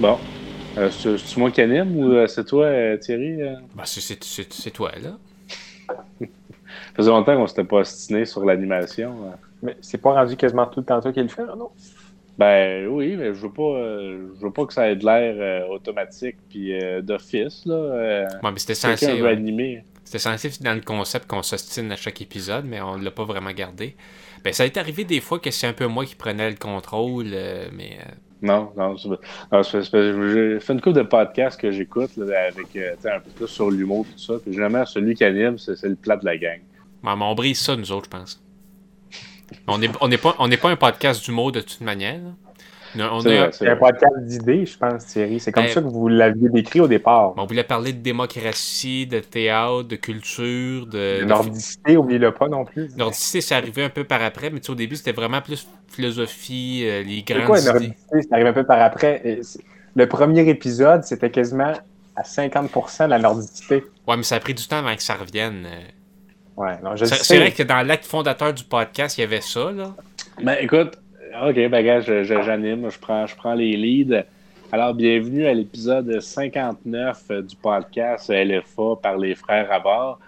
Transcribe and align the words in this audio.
Bon. 0.00 0.16
Euh, 0.76 0.90
c'est 0.92 1.36
moi 1.36 1.50
qui 1.50 1.60
anime 1.60 1.96
ou 1.96 2.12
euh, 2.12 2.28
c'est 2.28 2.44
toi, 2.44 2.66
euh, 2.66 2.96
Thierry? 2.98 3.38
Ben, 3.74 3.82
c'est 3.84 4.70
toi, 4.70 4.92
là. 5.02 5.18
Ça 6.28 7.04
faisait 7.04 7.10
longtemps 7.10 7.36
qu'on 7.36 7.46
s'était 7.46 7.64
pas 7.64 7.78
ostiné 7.78 8.24
sur 8.24 8.44
l'animation. 8.44 9.32
Mais 9.62 9.76
c'est 9.80 9.98
pas 9.98 10.12
rendu 10.12 10.36
quasiment 10.36 10.66
tout 10.66 10.80
le 10.80 10.86
temps 10.86 11.00
toi 11.00 11.12
qui 11.12 11.20
le 11.20 11.28
fait, 11.28 11.46
non? 11.46 11.70
Ben 12.36 12.86
oui, 12.86 13.16
mais 13.16 13.34
je 13.34 13.40
veux 13.40 13.50
pas, 13.50 13.62
je 14.38 14.44
veux 14.44 14.52
pas 14.52 14.66
que 14.66 14.72
ça 14.72 14.88
ait 14.90 14.96
de 14.96 15.04
l'air 15.04 15.68
automatique 15.70 16.36
puis 16.48 16.72
d'office, 17.02 17.64
là. 17.66 18.28
mais 18.42 18.58
c'était 18.58 18.74
censé. 18.74 19.06
C'était 20.04 20.18
censé 20.18 20.50
dans 20.60 20.74
le 20.74 20.80
concept 20.80 21.26
qu'on 21.26 21.42
s'ostine 21.42 21.90
à 21.90 21.96
chaque 21.96 22.20
épisode, 22.20 22.64
mais 22.66 22.80
on 22.80 22.96
l'a 22.96 23.10
pas 23.10 23.24
vraiment 23.24 23.52
gardé. 23.52 23.96
Ben, 24.44 24.52
ça 24.52 24.66
est 24.66 24.76
arrivé 24.76 25.04
des 25.04 25.20
fois 25.20 25.38
que 25.38 25.50
c'est 25.50 25.66
un 25.66 25.72
peu 25.72 25.86
moi 25.86 26.04
qui 26.04 26.14
prenais 26.14 26.50
le 26.50 26.56
contrôle, 26.56 27.26
mais 27.72 27.98
non, 28.42 28.72
non. 28.76 28.96
J'ai 28.96 30.60
fait 30.60 30.72
une 30.72 30.80
couple 30.80 30.96
de 30.96 31.02
podcasts 31.02 31.60
que 31.60 31.70
j'écoute 31.70 32.10
avec 32.18 32.76
euh, 32.76 32.94
un 33.04 33.20
peu 33.20 33.30
plus 33.30 33.48
sur 33.48 33.70
l'humour 33.70 34.06
tout 34.12 34.18
ça. 34.18 34.34
Puis 34.42 34.52
généralement, 34.52 34.86
celui 34.86 35.14
qui 35.14 35.24
anime, 35.24 35.58
c'est 35.58 35.82
le 35.82 35.96
plat 35.96 36.16
de 36.16 36.24
la 36.24 36.36
gang. 36.36 36.60
mais 37.02 37.10
on 37.10 37.34
brise 37.34 37.60
ça, 37.60 37.76
nous 37.76 37.90
autres, 37.92 38.06
je 38.06 38.18
pense. 38.18 38.42
On 39.66 39.78
n'est 39.78 40.18
pas, 40.18 40.32
pas 40.32 40.68
un 40.68 40.76
podcast 40.76 41.24
d'humour 41.24 41.52
de 41.52 41.60
toute 41.60 41.80
manière. 41.80 42.20
C'est 42.94 43.68
un 43.68 43.76
podcast 43.76 44.18
d'idées, 44.20 44.66
je 44.66 44.78
pense, 44.78 45.06
Thierry. 45.06 45.40
C'est 45.40 45.52
comme 45.52 45.64
ben, 45.64 45.72
ça 45.72 45.80
que 45.80 45.86
vous 45.86 46.08
l'aviez 46.08 46.48
décrit 46.48 46.80
au 46.80 46.88
départ. 46.88 47.34
On 47.36 47.46
voulait 47.46 47.64
parler 47.64 47.92
de 47.92 48.00
démocratie, 48.00 49.06
de 49.06 49.20
théâtre, 49.20 49.84
de 49.84 49.96
culture, 49.96 50.86
de. 50.86 51.24
nordicité, 51.24 51.96
oubliez-le 51.96 52.32
pas 52.32 52.48
non 52.48 52.64
plus. 52.64 52.88
Nordicité, 52.96 53.40
c'est 53.40 53.54
arrivé 53.54 53.84
un 53.84 53.90
peu 53.90 54.04
par 54.04 54.22
après, 54.22 54.50
mais 54.50 54.68
au 54.68 54.74
début, 54.74 54.96
c'était 54.96 55.12
vraiment 55.12 55.40
plus 55.40 55.66
philosophie, 55.88 56.82
euh, 56.84 57.02
les 57.02 57.22
grandes 57.22 57.44
quoi, 57.44 57.60
Nordicité, 57.60 58.22
c'est 58.22 58.32
arrivé 58.32 58.48
un 58.48 58.52
peu 58.52 58.64
par 58.64 58.80
après. 58.80 59.40
Le 59.94 60.06
premier 60.06 60.48
épisode, 60.48 61.02
c'était 61.04 61.30
quasiment 61.30 61.72
à 62.16 62.22
50% 62.22 63.04
de 63.04 63.10
la 63.10 63.18
nordicité. 63.18 63.84
Ouais, 64.06 64.16
mais 64.16 64.22
ça 64.22 64.36
a 64.36 64.40
pris 64.40 64.54
du 64.54 64.66
temps 64.66 64.78
avant 64.78 64.94
que 64.94 65.02
ça 65.02 65.14
revienne. 65.14 65.66
Ouais, 66.56 66.74
C'est 66.96 67.36
vrai 67.36 67.52
que 67.52 67.62
dans 67.62 67.86
l'acte 67.86 68.04
fondateur 68.04 68.52
du 68.52 68.64
podcast, 68.64 69.16
il 69.16 69.20
y 69.20 69.24
avait 69.24 69.40
ça, 69.40 69.70
là. 69.70 69.94
Ben, 70.42 70.56
écoute, 70.60 70.98
OK, 71.40 71.54
ben 71.68 72.02
j'anime, 72.24 72.90
je 72.90 72.98
prends, 72.98 73.26
je 73.26 73.36
prends 73.36 73.54
les 73.54 73.76
leads. 73.76 74.24
Alors, 74.72 74.92
bienvenue 74.92 75.46
à 75.46 75.54
l'épisode 75.54 76.18
59 76.20 77.30
du 77.46 77.54
podcast 77.54 78.28
LFA 78.28 78.96
par 79.00 79.18
les 79.18 79.36
frères 79.36 79.70
à 79.70 79.78
bord. 79.78 80.18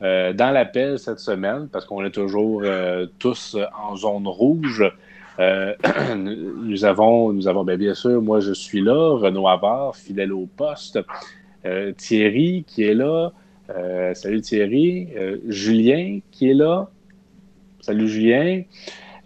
Euh, 0.00 0.32
dans 0.32 0.50
l'appel 0.52 0.98
cette 0.98 1.18
semaine, 1.18 1.68
parce 1.70 1.84
qu'on 1.84 2.02
est 2.02 2.10
toujours 2.10 2.62
euh, 2.64 3.06
tous 3.18 3.58
en 3.78 3.94
zone 3.96 4.26
rouge, 4.26 4.90
euh, 5.38 5.74
nous 6.16 6.84
avons, 6.86 7.34
nous 7.34 7.46
avons 7.46 7.64
ben, 7.64 7.76
bien 7.76 7.94
sûr, 7.94 8.22
moi 8.22 8.40
je 8.40 8.52
suis 8.54 8.80
là, 8.80 9.18
Renaud 9.18 9.46
Havard, 9.46 9.96
fidèle 9.96 10.32
au 10.32 10.46
poste, 10.46 10.98
Thierry 11.98 12.64
qui 12.66 12.84
est 12.84 12.94
là, 12.94 13.32
salut 14.14 14.40
Thierry, 14.40 15.08
Julien 15.46 16.20
qui 16.30 16.50
est 16.50 16.54
là, 16.54 16.88
salut 17.80 18.08
Julien, 18.08 18.62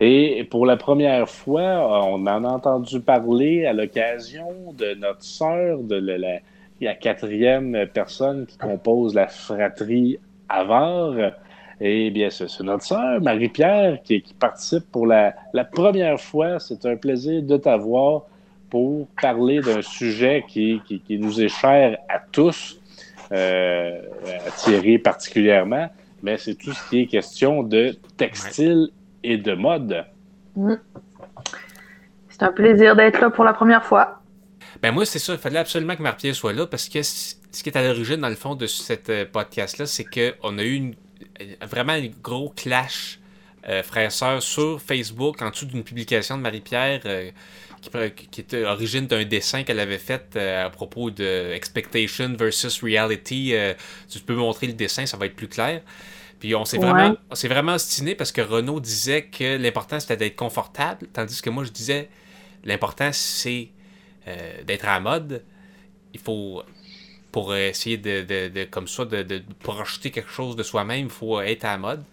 et 0.00 0.44
pour 0.44 0.64
la 0.64 0.76
première 0.76 1.28
fois, 1.28 2.04
on 2.06 2.24
en 2.26 2.44
a 2.44 2.48
entendu 2.48 3.00
parler 3.00 3.66
à 3.66 3.72
l'occasion 3.72 4.72
de 4.76 4.94
notre 4.94 5.24
sœur, 5.24 5.78
de 5.78 5.96
la, 5.96 6.94
quatrième 6.94 7.86
personne 7.92 8.46
qui 8.46 8.56
compose 8.58 9.14
la 9.14 9.26
fratrie 9.26 10.18
Avare. 10.48 11.32
Et 11.80 12.10
bien, 12.10 12.30
c'est 12.30 12.60
notre 12.60 12.84
sœur, 12.84 13.20
Marie-Pierre, 13.20 14.00
qui, 14.04 14.22
participe 14.38 14.84
pour 14.92 15.06
la, 15.06 15.34
première 15.72 16.20
fois. 16.20 16.60
C'est 16.60 16.86
un 16.86 16.96
plaisir 16.96 17.42
de 17.42 17.56
t'avoir 17.56 18.22
pour 18.70 19.08
parler 19.20 19.60
d'un 19.60 19.82
sujet 19.82 20.44
qui, 20.46 20.80
nous 21.10 21.42
est 21.42 21.48
cher 21.48 21.98
à 22.08 22.20
tous, 22.30 22.80
euh, 23.32 24.00
à 24.46 24.50
Thierry 24.52 24.98
particulièrement, 24.98 25.88
mais 26.22 26.36
c'est 26.36 26.54
tout 26.54 26.72
ce 26.72 26.88
qui 26.88 27.00
est 27.00 27.06
question 27.06 27.62
de 27.62 27.96
textile 28.16 28.90
et 29.22 29.36
de 29.36 29.54
mode. 29.54 30.04
Mm. 30.56 30.74
C'est 32.28 32.42
un 32.42 32.52
plaisir 32.52 32.94
d'être 32.94 33.20
là 33.20 33.30
pour 33.30 33.44
la 33.44 33.52
première 33.52 33.84
fois. 33.84 34.22
Ben 34.82 34.92
moi, 34.92 35.04
c'est 35.04 35.18
ça. 35.18 35.32
Il 35.32 35.38
fallait 35.38 35.58
absolument 35.58 35.96
que 35.96 36.02
Marc-Pierre 36.02 36.34
soit 36.34 36.52
là 36.52 36.66
parce 36.66 36.88
que 36.88 37.02
ce 37.02 37.62
qui 37.62 37.68
est 37.68 37.76
à 37.76 37.82
l'origine, 37.82 38.16
dans 38.16 38.28
le 38.28 38.36
fond, 38.36 38.54
de 38.54 38.66
cette 38.66 39.10
euh, 39.10 39.24
podcast-là, 39.24 39.86
c'est 39.86 40.04
qu'on 40.04 40.58
a 40.58 40.62
eu 40.62 40.74
une, 40.74 40.94
vraiment 41.62 41.94
un 41.94 42.06
gros 42.22 42.50
clash 42.50 43.18
euh, 43.68 43.82
frère-sœur 43.82 44.42
sur 44.42 44.80
Facebook 44.80 45.42
en 45.42 45.50
dessous 45.50 45.66
d'une 45.66 45.82
publication 45.82 46.36
de 46.36 46.42
Marie-Pierre 46.42 47.00
euh, 47.06 47.30
qui, 47.80 48.26
qui, 48.30 48.40
était 48.40 48.64
origine 48.64 49.06
d'un 49.06 49.24
dessin 49.24 49.64
qu'elle 49.64 49.80
avait 49.80 49.98
fait 49.98 50.36
à 50.36 50.70
propos 50.70 51.10
de 51.10 51.52
Expectation 51.52 52.34
versus 52.36 52.82
Reality. 52.82 53.54
tu 54.08 54.18
peux 54.20 54.34
montrer 54.34 54.66
le 54.66 54.72
dessin, 54.72 55.06
ça 55.06 55.16
va 55.16 55.26
être 55.26 55.36
plus 55.36 55.46
clair. 55.46 55.82
Puis 56.40 56.54
on 56.54 56.64
s'est 56.64 56.78
vraiment, 56.78 57.16
on 57.30 57.48
vraiment 57.48 57.74
ostiné 57.74 58.14
parce 58.14 58.32
que 58.32 58.40
Renault 58.40 58.80
disait 58.80 59.24
que 59.24 59.56
l'important 59.56 59.98
c'était 59.98 60.16
d'être 60.16 60.36
confortable, 60.36 61.08
tandis 61.12 61.42
que 61.42 61.50
moi 61.50 61.64
je 61.64 61.70
disais 61.70 62.08
l'important 62.64 63.10
c'est 63.12 63.68
euh, 64.28 64.62
d'être 64.64 64.84
à 64.84 64.94
la 64.94 65.00
mode. 65.00 65.42
Il 66.14 66.20
faut, 66.20 66.62
pour 67.32 67.54
essayer 67.54 67.98
de, 67.98 68.64
comme 68.64 68.88
ça, 68.88 69.04
de, 69.04 69.42
projeter 69.60 70.10
quelque 70.10 70.30
chose 70.30 70.56
de 70.56 70.62
soi-même, 70.62 71.06
il 71.06 71.10
faut 71.10 71.40
être 71.40 71.64
à 71.64 71.72
la 71.72 71.78
mode. 71.78 72.04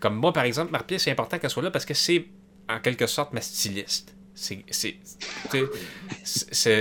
Comme 0.00 0.16
moi, 0.16 0.32
par 0.32 0.44
exemple, 0.44 0.72
Marpier, 0.72 0.98
c'est 0.98 1.10
important 1.10 1.38
qu'elle 1.38 1.50
soit 1.50 1.62
là 1.62 1.70
parce 1.70 1.84
que 1.84 1.94
c'est 1.94 2.26
en 2.68 2.80
quelque 2.80 3.06
sorte 3.06 3.32
ma 3.32 3.40
styliste. 3.40 4.14
C'est, 4.36 4.64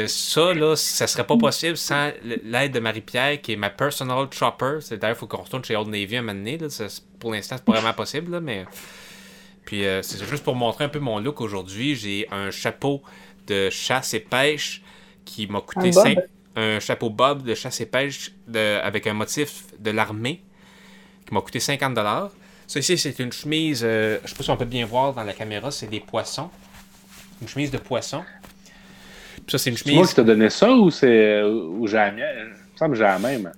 ça, 0.07 0.53
là, 0.53 0.75
ça 0.75 1.05
serait 1.05 1.25
pas 1.25 1.37
possible 1.37 1.77
sans 1.77 2.11
l'aide 2.23 2.71
de 2.71 2.79
Marie-Pierre, 2.79 3.41
qui 3.41 3.53
est 3.53 3.55
ma 3.55 3.69
personal 3.69 4.27
chopper. 4.31 4.79
C'est 4.81 4.97
d'ailleurs, 4.97 5.15
il 5.17 5.19
faut 5.19 5.27
qu'on 5.27 5.43
retourne 5.43 5.63
chez 5.63 5.75
Old 5.75 5.89
Navy 5.89 6.17
un 6.17 6.21
moment 6.23 6.33
donné. 6.33 6.57
Là. 6.57 6.67
pour 7.19 7.31
l'instant, 7.31 7.55
c'est 7.57 7.65
pas 7.65 7.73
vraiment 7.73 7.93
possible, 7.93 8.31
là, 8.31 8.41
mais. 8.41 8.65
Puis, 9.65 9.85
euh, 9.85 10.01
c'est 10.01 10.27
juste 10.27 10.43
pour 10.43 10.55
montrer 10.55 10.85
un 10.85 10.89
peu 10.89 10.99
mon 10.99 11.19
look 11.19 11.41
aujourd'hui. 11.41 11.95
J'ai 11.95 12.27
un 12.31 12.49
chapeau 12.49 13.03
de 13.47 13.69
chasse 13.69 14.13
et 14.15 14.19
pêche 14.19 14.81
qui 15.23 15.47
m'a 15.47 15.61
coûté 15.61 15.91
5. 15.91 16.17
Un 16.55 16.79
chapeau 16.79 17.09
bob 17.09 17.43
de 17.43 17.55
chasse 17.55 17.81
et 17.81 17.85
pêche 17.85 18.31
de, 18.47 18.79
avec 18.81 19.07
un 19.07 19.13
motif 19.13 19.65
de 19.79 19.91
l'armée 19.91 20.41
qui 21.25 21.33
m'a 21.33 21.41
coûté 21.41 21.59
50 21.59 21.97
Ça 22.67 22.79
ici, 22.79 22.97
c'est 22.97 23.17
une 23.19 23.31
chemise, 23.31 23.81
euh, 23.83 24.19
je 24.23 24.29
sais 24.29 24.35
pas 24.35 24.43
si 24.43 24.49
on 24.49 24.57
peut 24.57 24.65
bien 24.65 24.85
voir 24.85 25.13
dans 25.13 25.23
la 25.23 25.33
caméra, 25.33 25.71
c'est 25.71 25.87
des 25.87 25.99
poissons 25.99 26.49
une 27.41 27.47
chemise 27.47 27.71
de 27.71 27.77
poisson. 27.77 28.23
ça, 29.47 29.57
c'est 29.57 29.69
une 29.69 29.77
chemise. 29.77 29.95
moi 29.95 30.07
qui 30.07 30.15
t'ai 30.15 30.23
donné 30.23 30.49
ça 30.49 30.71
ou 30.71 30.89
c'est 30.89 31.43
ou 31.43 31.87
j'ai 31.87 31.97
la 31.97 32.11
mienne? 32.11 32.25
Il 32.47 32.73
me 32.73 32.77
semble 32.77 32.91
que 32.91 32.97
j'ai 32.97 33.03
la 33.03 33.19
même. 33.19 33.51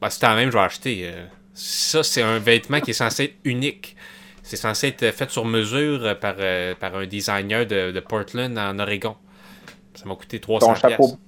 Ben, 0.00 0.10
si 0.10 0.20
t'as 0.20 0.30
la 0.30 0.36
même, 0.36 0.50
je 0.50 0.56
vais 0.56 0.64
acheter. 0.64 1.10
Euh. 1.12 1.24
Ça, 1.54 2.02
c'est 2.02 2.22
un 2.22 2.38
vêtement 2.38 2.80
qui 2.80 2.90
est 2.90 2.94
censé 2.94 3.24
être 3.24 3.36
unique. 3.44 3.96
C'est 4.42 4.56
censé 4.56 4.88
être 4.88 5.10
fait 5.12 5.30
sur 5.30 5.44
mesure 5.44 6.18
par, 6.20 6.36
euh, 6.38 6.74
par 6.78 6.96
un 6.96 7.06
designer 7.06 7.66
de, 7.66 8.00
Portland 8.00 8.56
en 8.56 8.78
Oregon. 8.78 9.16
Ça 9.94 10.08
m'a 10.08 10.14
coûté 10.14 10.38
300 10.38 10.66
ton 10.66 10.74
chapeau, 10.74 11.18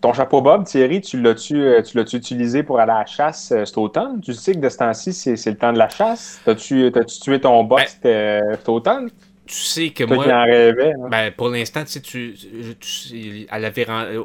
ton 0.00 0.12
chapeau 0.12 0.40
Bob, 0.40 0.64
Thierry, 0.64 1.00
tu 1.00 1.20
l'as-tu 1.20 1.60
euh, 1.60 1.82
tu 1.82 1.96
l'as-tu 1.96 2.16
utilisé 2.16 2.62
pour 2.62 2.78
aller 2.78 2.92
à 2.92 3.00
la 3.00 3.06
chasse 3.06 3.48
cet 3.48 3.76
automne? 3.76 4.20
Tu 4.20 4.32
sais 4.32 4.52
que 4.54 4.60
de 4.60 4.68
ce 4.68 4.78
temps-ci, 4.78 5.12
c'est 5.12 5.50
le 5.50 5.56
temps 5.56 5.72
de 5.72 5.78
la 5.78 5.88
chasse. 5.88 6.40
T'as-tu 6.44 6.92
tué 7.20 7.40
ton 7.40 7.64
Bob 7.64 7.80
ben, 8.02 8.54
cet 8.54 8.68
automne? 8.68 9.10
Tu 9.46 9.56
sais 9.56 9.90
que 9.90 10.04
moi. 10.04 10.26
Hein. 10.26 10.82
Ben, 11.10 11.30
pour 11.30 11.50
l'instant, 11.50 11.84
tu 11.84 11.90
sais, 11.90 12.00
tu, 12.00 13.46
à, 13.50 13.58
la 13.58 13.70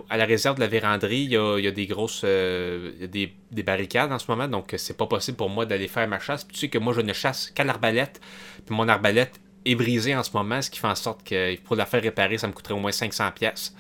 à 0.10 0.18
la 0.18 0.26
réserve 0.26 0.56
de 0.56 0.62
la 0.62 0.68
véranderie, 0.68 1.24
il 1.24 1.32
y 1.32 1.38
a, 1.38 1.60
y 1.60 1.68
a, 1.68 1.72
des 1.72 1.88
grosses. 1.88 2.22
Euh, 2.24 2.92
des, 3.06 3.34
des, 3.52 3.64
barricades 3.64 4.12
en 4.14 4.20
ce 4.20 4.32
moment, 4.32 4.48
donc 4.48 4.74
c'est 4.78 4.96
pas 4.96 5.08
possible 5.08 5.36
pour 5.36 5.50
moi 5.50 5.66
d'aller 5.66 5.90
faire 5.90 6.08
ma 6.08 6.20
chasse. 6.20 6.48
tu 6.48 6.56
sais 6.56 6.70
que 6.70 6.78
moi, 6.78 6.94
je 6.94 7.02
ne 7.02 7.12
chasse 7.12 7.52
qu'à 7.52 7.66
l'arbalète. 7.66 8.22
Puis 8.66 8.74
mon 8.74 8.88
arbalète 8.88 9.42
est 9.66 9.76
brisée 9.76 10.16
en 10.16 10.24
ce 10.24 10.32
moment, 10.34 10.62
ce 10.62 10.70
qui 10.70 10.80
fait 10.80 10.88
en 10.88 10.96
sorte 10.96 11.28
que 11.28 11.58
pour 11.62 11.76
la 11.76 11.86
faire 11.86 12.02
réparer, 12.02 12.38
ça 12.38 12.48
me 12.48 12.54
coûterait 12.54 12.76
au 12.76 12.80
moins 12.80 12.94
500 12.94 13.32
pièces. 13.36 13.76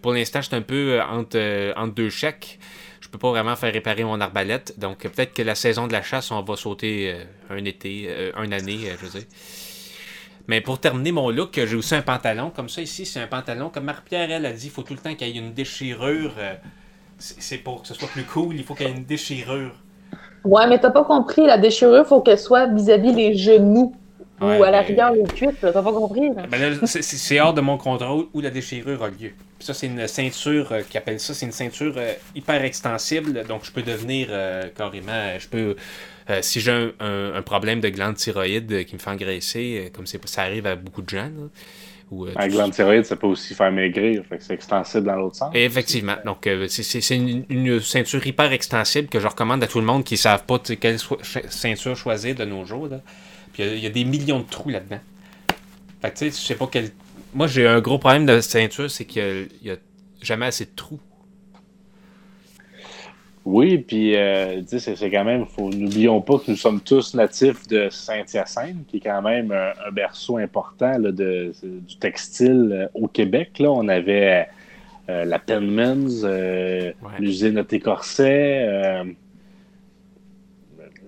pour 0.00 0.12
l'instant, 0.12 0.40
je 0.40 0.46
suis 0.46 0.56
un 0.56 0.62
peu 0.62 0.92
euh, 0.92 1.04
entre, 1.04 1.36
euh, 1.36 1.72
entre 1.74 1.94
deux 1.94 2.10
chèques. 2.10 2.60
Je 3.00 3.08
peux 3.08 3.18
pas 3.18 3.30
vraiment 3.30 3.56
faire 3.56 3.72
réparer 3.72 4.04
mon 4.04 4.20
arbalète. 4.20 4.78
Donc 4.78 4.98
peut-être 4.98 5.34
que 5.34 5.42
la 5.42 5.56
saison 5.56 5.88
de 5.88 5.92
la 5.92 6.02
chasse, 6.02 6.30
on 6.30 6.40
va 6.42 6.54
sauter 6.54 7.16
un 7.48 7.64
été, 7.64 8.08
une 8.36 8.52
année, 8.52 8.78
je 9.00 9.06
veux 9.06 9.18
dire. 9.18 9.26
Mais 10.50 10.60
pour 10.60 10.80
terminer 10.80 11.12
mon 11.12 11.30
look, 11.30 11.52
j'ai 11.64 11.76
aussi 11.76 11.94
un 11.94 12.02
pantalon. 12.02 12.50
Comme 12.50 12.68
ça, 12.68 12.82
ici, 12.82 13.06
c'est 13.06 13.20
un 13.20 13.28
pantalon. 13.28 13.70
Comme 13.72 13.84
Marie-Pierre, 13.84 14.32
elle 14.32 14.44
a 14.44 14.52
dit, 14.52 14.66
il 14.66 14.70
faut 14.70 14.82
tout 14.82 14.94
le 14.94 14.98
temps 14.98 15.14
qu'il 15.14 15.28
y 15.28 15.38
ait 15.38 15.40
une 15.40 15.52
déchirure. 15.52 16.32
Euh, 16.38 16.54
c'est 17.18 17.58
pour 17.58 17.82
que 17.82 17.86
ce 17.86 17.94
soit 17.94 18.08
plus 18.08 18.24
cool, 18.24 18.56
il 18.56 18.64
faut 18.64 18.74
qu'il 18.74 18.88
y 18.88 18.90
ait 18.90 18.92
une 18.92 19.04
déchirure. 19.04 19.70
Ouais, 20.42 20.66
mais 20.66 20.80
t'as 20.80 20.90
pas 20.90 21.04
compris. 21.04 21.46
La 21.46 21.56
déchirure, 21.56 22.02
il 22.04 22.08
faut 22.08 22.20
qu'elle 22.20 22.36
soit 22.36 22.66
vis-à-vis 22.66 23.12
les 23.12 23.36
genoux. 23.36 23.94
ou 24.40 24.46
à 24.46 24.72
la 24.72 24.80
rigueur, 24.80 25.12
les 25.12 25.22
cuisses. 25.22 25.54
T'as 25.60 25.70
pas 25.70 25.82
compris. 25.84 26.30
Ben 26.30 26.80
c'est 26.84 27.40
hors 27.40 27.54
de 27.54 27.60
mon 27.60 27.78
contrôle 27.78 28.24
où 28.34 28.40
la 28.40 28.50
déchirure 28.50 29.04
a 29.04 29.08
lieu. 29.08 29.30
ça, 29.60 29.72
c'est 29.72 29.86
une 29.86 30.08
ceinture 30.08 30.72
euh, 30.72 30.80
qui 30.80 30.98
appelle 30.98 31.20
ça. 31.20 31.32
C'est 31.32 31.46
une 31.46 31.52
ceinture 31.52 31.94
euh, 31.96 32.14
hyper 32.34 32.64
extensible. 32.64 33.44
Donc, 33.46 33.64
je 33.64 33.70
peux 33.70 33.82
devenir 33.82 34.30
carrément. 34.76 35.38
Je 35.38 35.46
peux 35.46 35.76
euh, 36.30 36.38
si 36.42 36.60
j'ai 36.60 36.92
un, 37.00 37.42
problème 37.42 37.80
de 37.80 37.88
glande 37.88 38.16
thyroïde 38.16 38.84
qui 38.86 38.94
me 38.94 38.98
fait 39.00 39.10
engraisser, 39.10 39.86
euh, 39.86 39.90
comme 39.92 40.06
ça 40.06 40.42
arrive 40.42 40.66
à 40.66 40.76
beaucoup 40.76 41.02
de 41.02 41.08
gens, 41.08 41.30
Ou, 42.10 42.26
euh, 42.26 42.32
Un 42.34 42.48
tout- 42.48 42.54
glande 42.56 42.72
thyroïde, 42.72 43.04
ça 43.04 43.14
peut 43.14 43.28
aussi 43.28 43.54
faire 43.54 43.70
maigrir. 43.70 44.24
Fait 44.28 44.38
que 44.38 44.42
c'est 44.42 44.54
extensible 44.54 45.04
dans 45.06 45.14
l'autre 45.14 45.36
sens. 45.36 45.52
Effectivement. 45.54 46.16
Donc, 46.24 46.44
euh, 46.48 46.66
c'est- 46.68 47.14
une, 47.14 47.44
une 47.48 47.78
ceinture 47.80 48.26
hyper 48.26 48.50
extensible 48.52 49.06
que 49.08 49.20
je 49.20 49.28
recommande 49.28 49.62
à 49.62 49.68
tout 49.68 49.78
le 49.78 49.86
monde 49.86 50.02
qui 50.02 50.14
ne 50.14 50.18
savent 50.18 50.44
pas 50.44 50.58
quelle 50.58 50.98
so- 50.98 51.18
ceinture 51.48 51.96
choisir 51.96 52.34
de 52.34 52.44
nos 52.44 52.64
jours. 52.64 52.88
Là. 52.88 53.00
Puis 53.52 53.62
il 53.62 53.66
y 53.66 53.70
a- 53.70 53.74
il 53.76 53.84
y, 53.84 53.86
a 53.86 53.90
des 53.90 54.04
millions 54.04 54.40
de 54.40 54.44
trous 54.50 54.70
là-dedans. 54.70 54.98
Fait 56.02 56.10
que 56.10 56.18
tu 56.18 56.30
sais, 56.30 56.30
je 56.30 56.46
sais 56.46 56.54
pas 56.56 56.68
quel. 56.70 56.90
Moi, 57.32 57.46
j'ai 57.46 57.66
un 57.68 57.80
gros 57.80 57.98
problème 57.98 58.26
de 58.26 58.40
ceinture, 58.40 58.90
c'est 58.90 59.04
qu'il 59.04 59.48
n'y 59.62 59.70
a, 59.70 59.76
jamais 60.20 60.46
assez 60.46 60.64
de 60.64 60.70
trous. 60.74 60.98
Oui, 63.46 63.78
puis 63.78 64.14
euh, 64.16 64.60
tu 64.68 64.78
sais, 64.78 64.94
c'est- 64.94 65.10
quand 65.10 65.24
même, 65.24 65.46
faut, 65.46 65.70
n'oublions 65.70 66.20
pas 66.20 66.38
que 66.38 66.50
nous 66.50 66.56
sommes 66.56 66.80
tous 66.80 67.14
natifs 67.14 67.66
de 67.68 67.88
Saint-Hyacinthe, 67.88 68.86
qui 68.86 68.98
est 68.98 69.00
quand 69.00 69.22
même 69.22 69.50
un, 69.50 69.70
un 69.88 69.90
berceau 69.90 70.36
important 70.36 70.98
là, 70.98 71.10
de, 71.10 71.52
du 71.62 71.96
textile 71.96 72.68
euh, 72.72 72.86
au 72.94 73.08
Québec. 73.08 73.58
Là, 73.58 73.70
on 73.72 73.88
avait 73.88 74.46
euh, 75.08 75.24
la 75.24 75.38
Penmans, 75.38 76.22
euh, 76.24 76.92
Ouais. 77.02 77.10
l'usine 77.18 77.56
à 77.58 77.64
Corset. 77.78 78.66
Euh, 78.68 79.04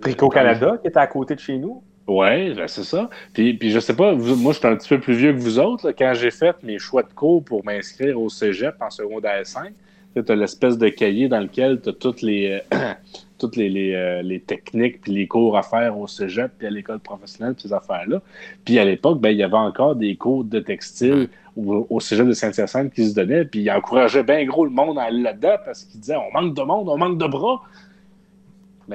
Tricot 0.01 0.31
Canada, 0.31 0.79
qui 0.81 0.89
était 0.89 0.99
à 0.99 1.07
côté 1.07 1.35
de 1.35 1.41
chez 1.41 1.59
nous. 1.59 1.83
Oui, 2.09 2.55
ben, 2.55 2.67
c'est 2.67 2.83
ça. 2.83 3.09
Puis, 3.33 3.55
puis 3.55 3.71
je 3.71 3.79
sais 3.79 3.95
pas, 3.95 4.13
vous- 4.13 4.35
moi, 4.37 4.53
je 4.53 4.59
suis 4.59 4.67
un 4.67 4.75
petit 4.77 4.89
peu 4.89 4.99
plus 5.01 5.15
vieux 5.15 5.33
que 5.33 5.39
vous 5.39 5.59
autres. 5.61 5.87
là. 5.87 5.93
quand 5.93 6.13
j'ai 6.15 6.31
fait 6.33 6.57
mes 6.65 6.79
choix 6.79 7.03
de 7.05 7.13
cours 7.13 7.45
pour 7.45 7.65
m'inscrire 7.65 8.21
au 8.21 8.29
cégep 8.29 8.75
en 8.81 8.91
secondaire 8.91 9.47
5, 9.47 9.73
tu 10.15 10.33
as 10.33 10.37
l'espèce 10.37 10.79
de 10.79 10.89
cahier 10.89 11.29
dans 11.29 11.41
lequel 11.41 11.81
tu 11.81 11.91
as 11.91 11.93
toutes 11.93 12.23
les, 12.23 12.61
euh, 12.73 12.93
toutes 13.39 13.57
les, 13.57 13.69
les, 13.69 13.95
euh, 13.95 14.23
les 14.23 14.41
techniques 14.41 15.01
puis 15.01 15.13
les 15.13 15.27
cours 15.27 15.57
à 15.57 15.63
faire 15.63 15.99
au 15.99 16.07
cégep 16.07 16.53
puis 16.59 16.67
à 16.67 16.71
l'école 16.71 17.01
professionnelle 17.01 17.55
puis 17.55 17.69
ces 17.69 17.73
affaires-là. 17.73 18.21
Puis 18.65 18.79
à 18.79 18.85
l'époque, 18.85 19.21
ben, 19.21 19.31
il 19.31 19.39
y 19.39 19.43
avait 19.43 19.55
encore 19.55 19.97
des 19.97 20.17
cours 20.17 20.45
de 20.45 20.61
textile 20.61 21.29
au, 21.57 21.87
au 21.89 22.01
cégep 22.01 22.27
de 22.27 22.33
Saint-Hyacinthe 22.33 22.93
qui 22.93 23.09
se 23.09 23.15
donnaient. 23.15 23.45
Puis 23.45 23.61
ils 23.61 23.71
encourageaient 23.71 24.23
bien 24.23 24.45
gros 24.45 24.65
le 24.65 24.71
monde 24.71 24.99
à 24.99 25.03
aller 25.03 25.23
là-dedans 25.23 25.57
parce 25.65 25.85
qu'ils 25.85 26.01
disaient 26.01 26.17
on 26.17 26.33
manque 26.33 26.55
de 26.55 26.63
monde, 26.63 26.89
on 26.89 26.99
manque 26.99 27.19
de 27.19 27.27
bras. 27.27 27.63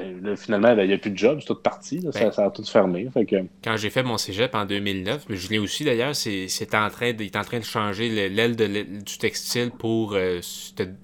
Ben, 0.01 0.21
là, 0.23 0.35
finalement, 0.35 0.75
ben, 0.75 0.83
il 0.83 0.88
n'y 0.88 0.94
a 0.94 0.97
plus 0.97 1.11
de 1.11 1.17
job, 1.17 1.39
c'est 1.41 1.47
tout 1.47 1.55
parti. 1.55 1.99
là. 1.99 2.11
Ben. 2.13 2.31
ça 2.31 2.45
a 2.45 2.51
tout 2.51 2.63
fermé. 2.63 3.07
Fait 3.13 3.25
que, 3.25 3.35
Quand 3.63 3.77
j'ai 3.77 3.89
fait 3.89 4.03
mon 4.03 4.17
cégep 4.17 4.53
en 4.55 4.65
2009, 4.65 5.25
mais 5.29 5.35
je 5.35 5.49
l'ai 5.49 5.59
aussi 5.59 5.83
d'ailleurs, 5.83 6.15
c'est 6.15 6.47
c'est 6.47 6.73
en 6.75 6.89
train 6.89 7.13
de, 7.13 7.23
il 7.23 7.27
est 7.27 7.35
en 7.35 7.44
train 7.44 7.59
de 7.59 7.63
changer 7.65 8.09
le- 8.09 8.33
l'aile 8.33 8.55
de 8.55 8.65
l'aile 8.65 9.03
du 9.03 9.17
textile 9.17 9.71
pour 9.71 10.13
euh, 10.13 10.39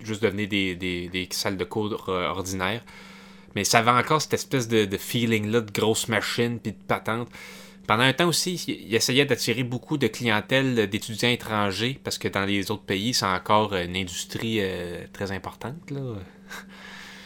juste 0.03 0.23
devenir 0.23 0.47
des, 0.47 0.75
des, 0.75 1.09
des 1.09 1.27
salles 1.31 1.57
de 1.57 1.63
cours 1.65 2.05
euh, 2.09 2.27
ordinaires. 2.29 2.83
Mais 3.55 3.63
ça 3.63 3.79
avait 3.79 3.91
encore 3.91 4.21
cette 4.21 4.33
espèce 4.33 4.67
de, 4.67 4.85
de 4.85 4.97
feeling-là 4.97 5.61
de 5.61 5.71
grosse 5.71 6.07
machine 6.07 6.59
puis 6.59 6.71
de 6.71 6.77
patente. 6.87 7.27
Pendant 7.85 8.03
un 8.03 8.13
temps 8.13 8.27
aussi, 8.29 8.63
il 8.67 8.87
il 8.87 8.95
essayait 8.95 9.25
d'attirer 9.25 9.63
beaucoup 9.63 9.97
de 9.97 10.07
clientèle 10.07 10.87
d'étudiants 10.89 11.29
étrangers 11.29 11.99
parce 12.03 12.17
que 12.17 12.27
dans 12.29 12.45
les 12.45 12.71
autres 12.71 12.83
pays, 12.83 13.13
c'est 13.13 13.25
encore 13.25 13.75
une 13.75 13.95
industrie 13.95 14.59
euh, 14.61 15.03
très 15.13 15.31
importante. 15.33 15.91
Là. 15.91 15.99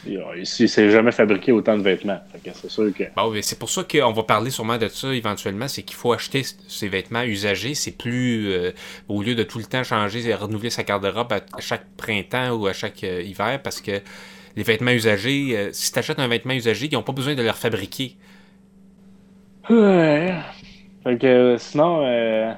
Ici, 0.06 0.68
c'est 0.68 0.90
jamais 0.90 1.12
fabriqué 1.12 1.52
autant 1.52 1.78
de 1.78 1.82
vêtements. 1.82 2.20
C'est 2.44 2.70
sûr 2.70 2.94
que. 2.94 3.04
Bon, 3.16 3.34
c'est 3.42 3.60
pour 3.60 3.70
ça 3.70 3.84
qu'on 3.84 4.12
va 4.12 4.24
parler 4.24 4.52
sûrement 4.52 4.78
de 4.78 4.88
ça 4.88 5.14
éventuellement, 5.14 5.68
c'est 5.68 5.84
qu'il 5.84 5.96
faut 5.96 6.14
acheter 6.14 6.44
ces 6.68 6.88
vêtements 6.88 7.24
usagés. 7.24 7.74
C'est 7.74 7.98
plus, 7.98 8.52
euh, 8.52 8.72
au 9.08 9.22
lieu 9.22 9.36
de 9.36 9.44
tout 9.44 9.58
le 9.58 9.66
temps 9.66 9.84
changer 9.84 10.26
et 10.28 10.34
renouveler 10.34 10.70
sa 10.70 10.84
garde-robe 10.84 11.34
à 11.34 11.42
chaque 11.60 11.86
printemps 11.98 12.52
ou 12.52 12.68
à 12.68 12.74
chaque 12.74 13.04
euh, 13.04 13.22
hiver, 13.22 13.62
parce 13.62 13.82
que 13.82 14.00
les 14.56 14.64
vêtements 14.64 14.92
usagés, 14.92 15.58
euh, 15.58 15.70
si 15.74 15.92
tu 15.92 16.00
achètes 16.00 16.20
un 16.20 16.28
vêtement 16.28 16.54
usagé, 16.54 16.88
ils 16.92 16.94
n'ont 16.94 17.04
pas 17.04 17.14
besoin 17.14 17.36
de 17.36 17.42
le 17.42 17.52
fabriquer. 17.52 18.16
Ouais. 19.70 20.34
Fait 21.04 21.18
que 21.18 21.56
sinon, 21.60 22.56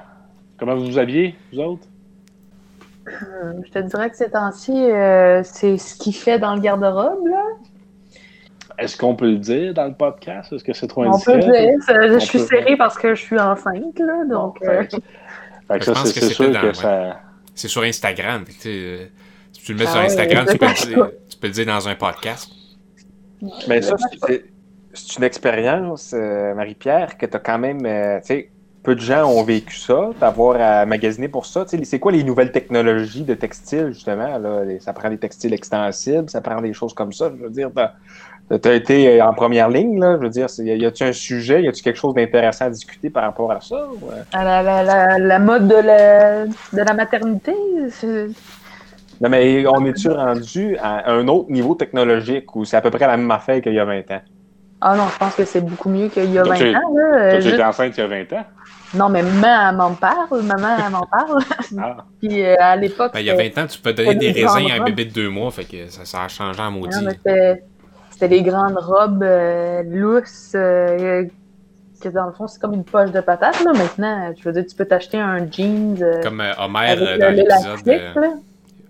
comment 0.58 0.76
vous 0.76 0.86
vous 0.86 0.98
habillez, 0.98 1.34
vous 1.52 1.60
autres? 1.60 1.86
Euh, 3.08 3.52
Je 3.66 3.70
te 3.70 3.78
dirais 3.78 4.10
que 4.10 4.16
ces 4.16 4.30
temps-ci, 4.30 4.72
euh, 4.90 5.42
c'est 5.44 5.78
ce 5.78 5.96
qu'il 5.96 6.14
fait 6.14 6.38
dans 6.38 6.54
le 6.54 6.60
garde-robe. 6.60 7.26
là. 7.26 7.42
Est-ce 8.78 8.96
qu'on 8.96 9.14
peut 9.14 9.30
le 9.30 9.38
dire 9.38 9.74
dans 9.74 9.86
le 9.86 9.94
podcast? 9.94 10.52
Est-ce 10.52 10.64
que 10.64 10.72
c'est 10.72 10.86
trop 10.86 11.04
On 11.04 11.18
peut 11.20 11.36
le 11.36 11.42
dire. 11.42 11.82
ça- 11.82 12.08
Je 12.08 12.18
suis 12.18 12.38
peut- 12.38 12.46
serrée 12.46 12.76
parce 12.76 12.96
que 12.96 13.14
je 13.14 13.20
suis 13.22 13.38
enceinte. 13.38 13.98
Là, 13.98 14.24
donc, 14.28 14.56
euh, 14.62 14.84
fait 14.84 15.78
que- 15.78 15.84
ça, 15.84 15.94
c'est 15.96 16.02
que 16.14 16.20
c'est 16.20 16.20
c'était 16.20 16.34
sûr 16.34 16.50
dans- 16.52 16.60
que 16.60 16.66
ouais. 16.68 16.74
ça. 16.74 17.20
C'est 17.54 17.68
sur 17.68 17.82
Instagram. 17.82 18.44
tu 18.46 18.52
sais, 18.52 18.68
euh, 18.70 19.06
si 19.52 19.62
tu 19.64 19.72
le 19.72 19.78
mets 19.80 19.84
Ah 19.88 19.92
sur 19.92 20.00
Instagram, 20.00 20.46
tu 20.50 20.56
peux, 20.58 20.66
le 20.66 20.72
dire, 20.72 21.10
tu 21.28 21.36
peux 21.38 21.46
le 21.48 21.52
dire 21.52 21.66
dans 21.66 21.88
un 21.88 21.94
podcast. 21.94 22.48
Mais 23.68 23.82
ça, 23.82 23.96
c'est- 24.26 24.44
c'est 24.94 25.16
une 25.18 25.24
expérience, 25.24 26.12
euh, 26.14 26.54
Marie-Pierre, 26.54 27.18
que 27.18 27.26
tu 27.26 27.36
as 27.36 27.40
quand 27.40 27.58
même. 27.58 27.84
euh, 27.84 28.18
tu 28.20 28.26
sais, 28.28 28.50
peu 28.82 28.94
de 28.94 29.00
gens 29.00 29.24
ont 29.30 29.42
vécu 29.42 29.76
ça, 29.76 30.10
d'avoir 30.20 30.60
à 30.60 30.86
magasiner 30.86 31.28
pour 31.28 31.44
ça. 31.46 31.64
C'est 31.82 31.98
quoi 31.98 32.12
les 32.12 32.24
nouvelles 32.24 32.50
technologies 32.50 33.24
de 33.24 33.34
textile, 33.34 33.88
justement? 33.92 34.38
Là? 34.38 34.62
Ça 34.80 34.92
prend 34.92 35.10
des 35.10 35.18
textiles 35.18 35.52
extensibles, 35.52 36.30
ça 36.30 36.40
prend 36.40 36.60
des 36.62 36.72
choses 36.72 36.94
comme 36.94 37.12
ça. 37.12 37.30
Je 37.36 37.42
veux 37.44 37.50
dire, 37.50 37.70
tu 38.50 38.68
as 38.68 38.74
été 38.74 39.20
en 39.20 39.34
première 39.34 39.68
ligne, 39.68 40.00
là. 40.00 40.16
Je 40.16 40.22
veux 40.22 40.30
dire, 40.30 40.46
y 40.58 40.86
a-tu 40.86 41.04
un 41.04 41.12
sujet, 41.12 41.62
y 41.62 41.68
a-tu 41.68 41.82
quelque 41.82 41.98
chose 41.98 42.14
d'intéressant 42.14 42.66
à 42.66 42.70
discuter 42.70 43.10
par 43.10 43.24
rapport 43.24 43.52
à 43.52 43.60
ça? 43.60 43.76
ou, 44.00 44.10
euh? 44.10 44.22
à 44.32 44.44
la, 44.44 44.62
la- 44.62 44.82
la- 44.82 45.18
la 45.18 45.38
mode 45.38 45.68
de 45.68 45.74
la, 45.76 46.46
de 46.46 46.82
la 46.82 46.94
maternité, 46.94 47.54
Non, 49.20 49.28
mais 49.28 49.66
on 49.66 49.84
est-tu 49.84 50.10
rendu 50.10 50.78
à 50.78 51.10
un 51.12 51.28
autre 51.28 51.50
niveau 51.50 51.74
technologique 51.74 52.56
ou 52.56 52.64
c'est 52.64 52.78
à 52.78 52.80
peu 52.80 52.90
près 52.90 53.06
la 53.06 53.18
même 53.18 53.30
affaire 53.30 53.60
qu'il 53.60 53.74
y 53.74 53.78
a 53.78 53.84
20 53.84 54.10
ans? 54.10 54.22
Ah 54.80 54.96
non, 54.96 55.04
je 55.12 55.18
pense 55.18 55.34
que 55.34 55.44
c'est 55.44 55.60
beaucoup 55.60 55.90
mieux 55.90 56.08
qu'il 56.08 56.32
y 56.32 56.38
a 56.38 56.42
Toi, 56.42 56.54
20 56.54 56.58
tu- 56.58 56.74
ans. 56.74 56.94
Là. 56.94 57.02
Euh, 57.18 57.30
Toi, 57.32 57.38
tu 57.38 57.42
juste- 57.42 57.54
étais 57.56 57.64
enceinte 57.64 57.98
il 57.98 58.00
y 58.00 58.02
a 58.02 58.06
20 58.06 58.32
ans? 58.32 58.44
Non, 58.94 59.08
mais 59.08 59.22
maman, 59.22 59.68
elle 59.70 59.76
m'en 59.76 59.94
parle. 59.94 60.42
Maman, 60.42 60.76
elle 60.84 60.90
m'en 60.92 61.06
parle. 61.06 61.42
Ah. 61.78 62.04
Puis 62.20 62.42
euh, 62.44 62.56
à 62.58 62.74
l'époque, 62.76 63.12
Ben, 63.14 63.20
il 63.20 63.26
y 63.26 63.30
a 63.30 63.36
c'était- 63.36 63.50
20 63.54 63.62
ans, 63.62 63.66
tu 63.68 63.78
peux 63.80 63.92
donner 63.92 64.14
des 64.16 64.32
des 64.32 64.46
raisins 64.46 64.70
à 64.70 64.74
un 64.82 64.84
bébé 64.84 65.04
de 65.04 65.12
deux 65.12 65.28
mois, 65.28 65.50
fait 65.50 65.64
que 65.64 65.88
ça, 65.88 66.04
ça 66.04 66.24
a 66.24 66.28
changé 66.28 66.60
en 66.60 66.70
maudit. 66.72 66.96
non, 66.96 67.10
mais 67.24 67.62
c'était 68.10 68.28
des 68.28 68.42
grandes 68.42 68.76
robes 68.78 69.22
euh, 69.22 69.82
lousses. 69.84 70.52
euh, 70.54 71.24
que 72.02 72.08
dans 72.08 72.24
le 72.26 72.32
fond, 72.32 72.46
c'est 72.48 72.58
comme 72.58 72.72
une 72.72 72.84
poche 72.84 73.10
de 73.12 73.20
patate. 73.20 73.62
Là. 73.62 73.72
Maintenant, 73.74 74.32
je 74.34 74.42
veux 74.42 74.52
dire, 74.54 74.64
tu 74.66 74.74
peux 74.74 74.86
t'acheter 74.86 75.18
un 75.18 75.38
jeans 75.50 75.98
euh, 76.02 76.22
Comme 76.22 76.40
euh, 76.40 76.52
Homer 76.58 76.96
dans 76.96 77.34
l'élastique. 77.34 77.86
l'épisode. 77.86 78.38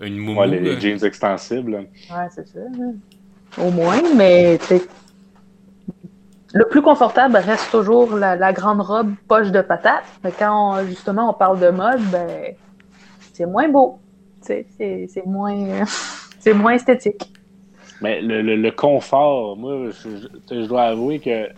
Une 0.01 0.17
moumou. 0.17 0.41
Ouais, 0.41 0.47
les, 0.47 0.81
jeans 0.81 1.05
extensibles. 1.05 1.73
Ouais, 1.75 2.29
c'est 2.33 2.47
ça. 2.47 2.61
Au 3.61 3.71
moins, 3.73 4.01
mais 4.17 4.59
tu 4.61 4.67
sais, 4.79 4.83
le 6.53 6.67
plus 6.69 6.83
confortable 6.83 7.37
reste 7.37 7.71
toujours 7.71 8.17
la, 8.17 8.53
grande 8.53 8.81
robe 8.81 9.15
poche 9.29 9.51
de 9.51 9.61
patate. 9.61 10.05
Mais 10.25 10.33
quand 10.33 10.85
justement 10.87 11.31
on 11.31 11.35
parle 11.35 11.61
de 11.61 11.71
mode, 11.71 12.03
ben 12.11 12.55
c'est 13.33 13.47
moins 13.47 13.69
beau. 13.69 13.99
C'est 14.41 14.67
moins, 15.27 15.85
c'est 16.41 16.55
moins 16.55 16.73
esthétique. 16.73 17.33
Mais 18.01 18.21
le, 18.21 18.43
le- 18.43 18.57
le 18.57 18.71
confort, 18.71 19.57
moi, 19.57 19.91
je, 19.91 20.09
je- 20.17 20.29
dois 20.67 20.85
avouer 20.85 21.21
que 21.21 21.49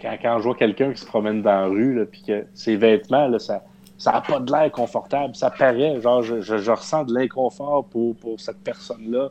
quand, 0.00 0.16
quand 0.20 0.38
je 0.38 0.44
vois 0.44 0.54
quelqu'un 0.54 0.92
qui 0.92 1.00
se 1.00 1.06
promène 1.06 1.42
dans 1.42 1.50
la 1.62 1.66
rue, 1.66 2.06
puis 2.10 2.22
que 2.22 2.46
ses 2.54 2.76
vêtements, 2.76 3.38
ça 3.38 3.62
ça 3.98 4.12
n'a 4.12 4.20
pas 4.20 4.40
de 4.40 4.52
l'air 4.52 4.70
confortable, 4.70 5.34
ça 5.34 5.50
paraît, 5.50 6.00
genre, 6.02 6.22
je, 6.22 6.42
je- 6.42 6.58
je 6.58 6.70
ressens 6.70 7.04
de 7.04 7.14
l'inconfort 7.14 7.86
pour, 7.86 8.14
pour 8.16 8.38
cette 8.40 8.62
personne-là. 8.62 9.30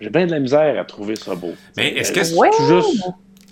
J'ai 0.00 0.10
bien 0.10 0.26
de 0.26 0.30
la 0.30 0.40
misère 0.40 0.78
à 0.80 0.84
trouver 0.84 1.16
ça 1.16 1.34
beau. 1.34 1.52
Mais 1.76 1.88
est-ce 1.90 2.12
que, 2.12 2.36
Ouais, 2.36 2.50
juste, 2.68 3.04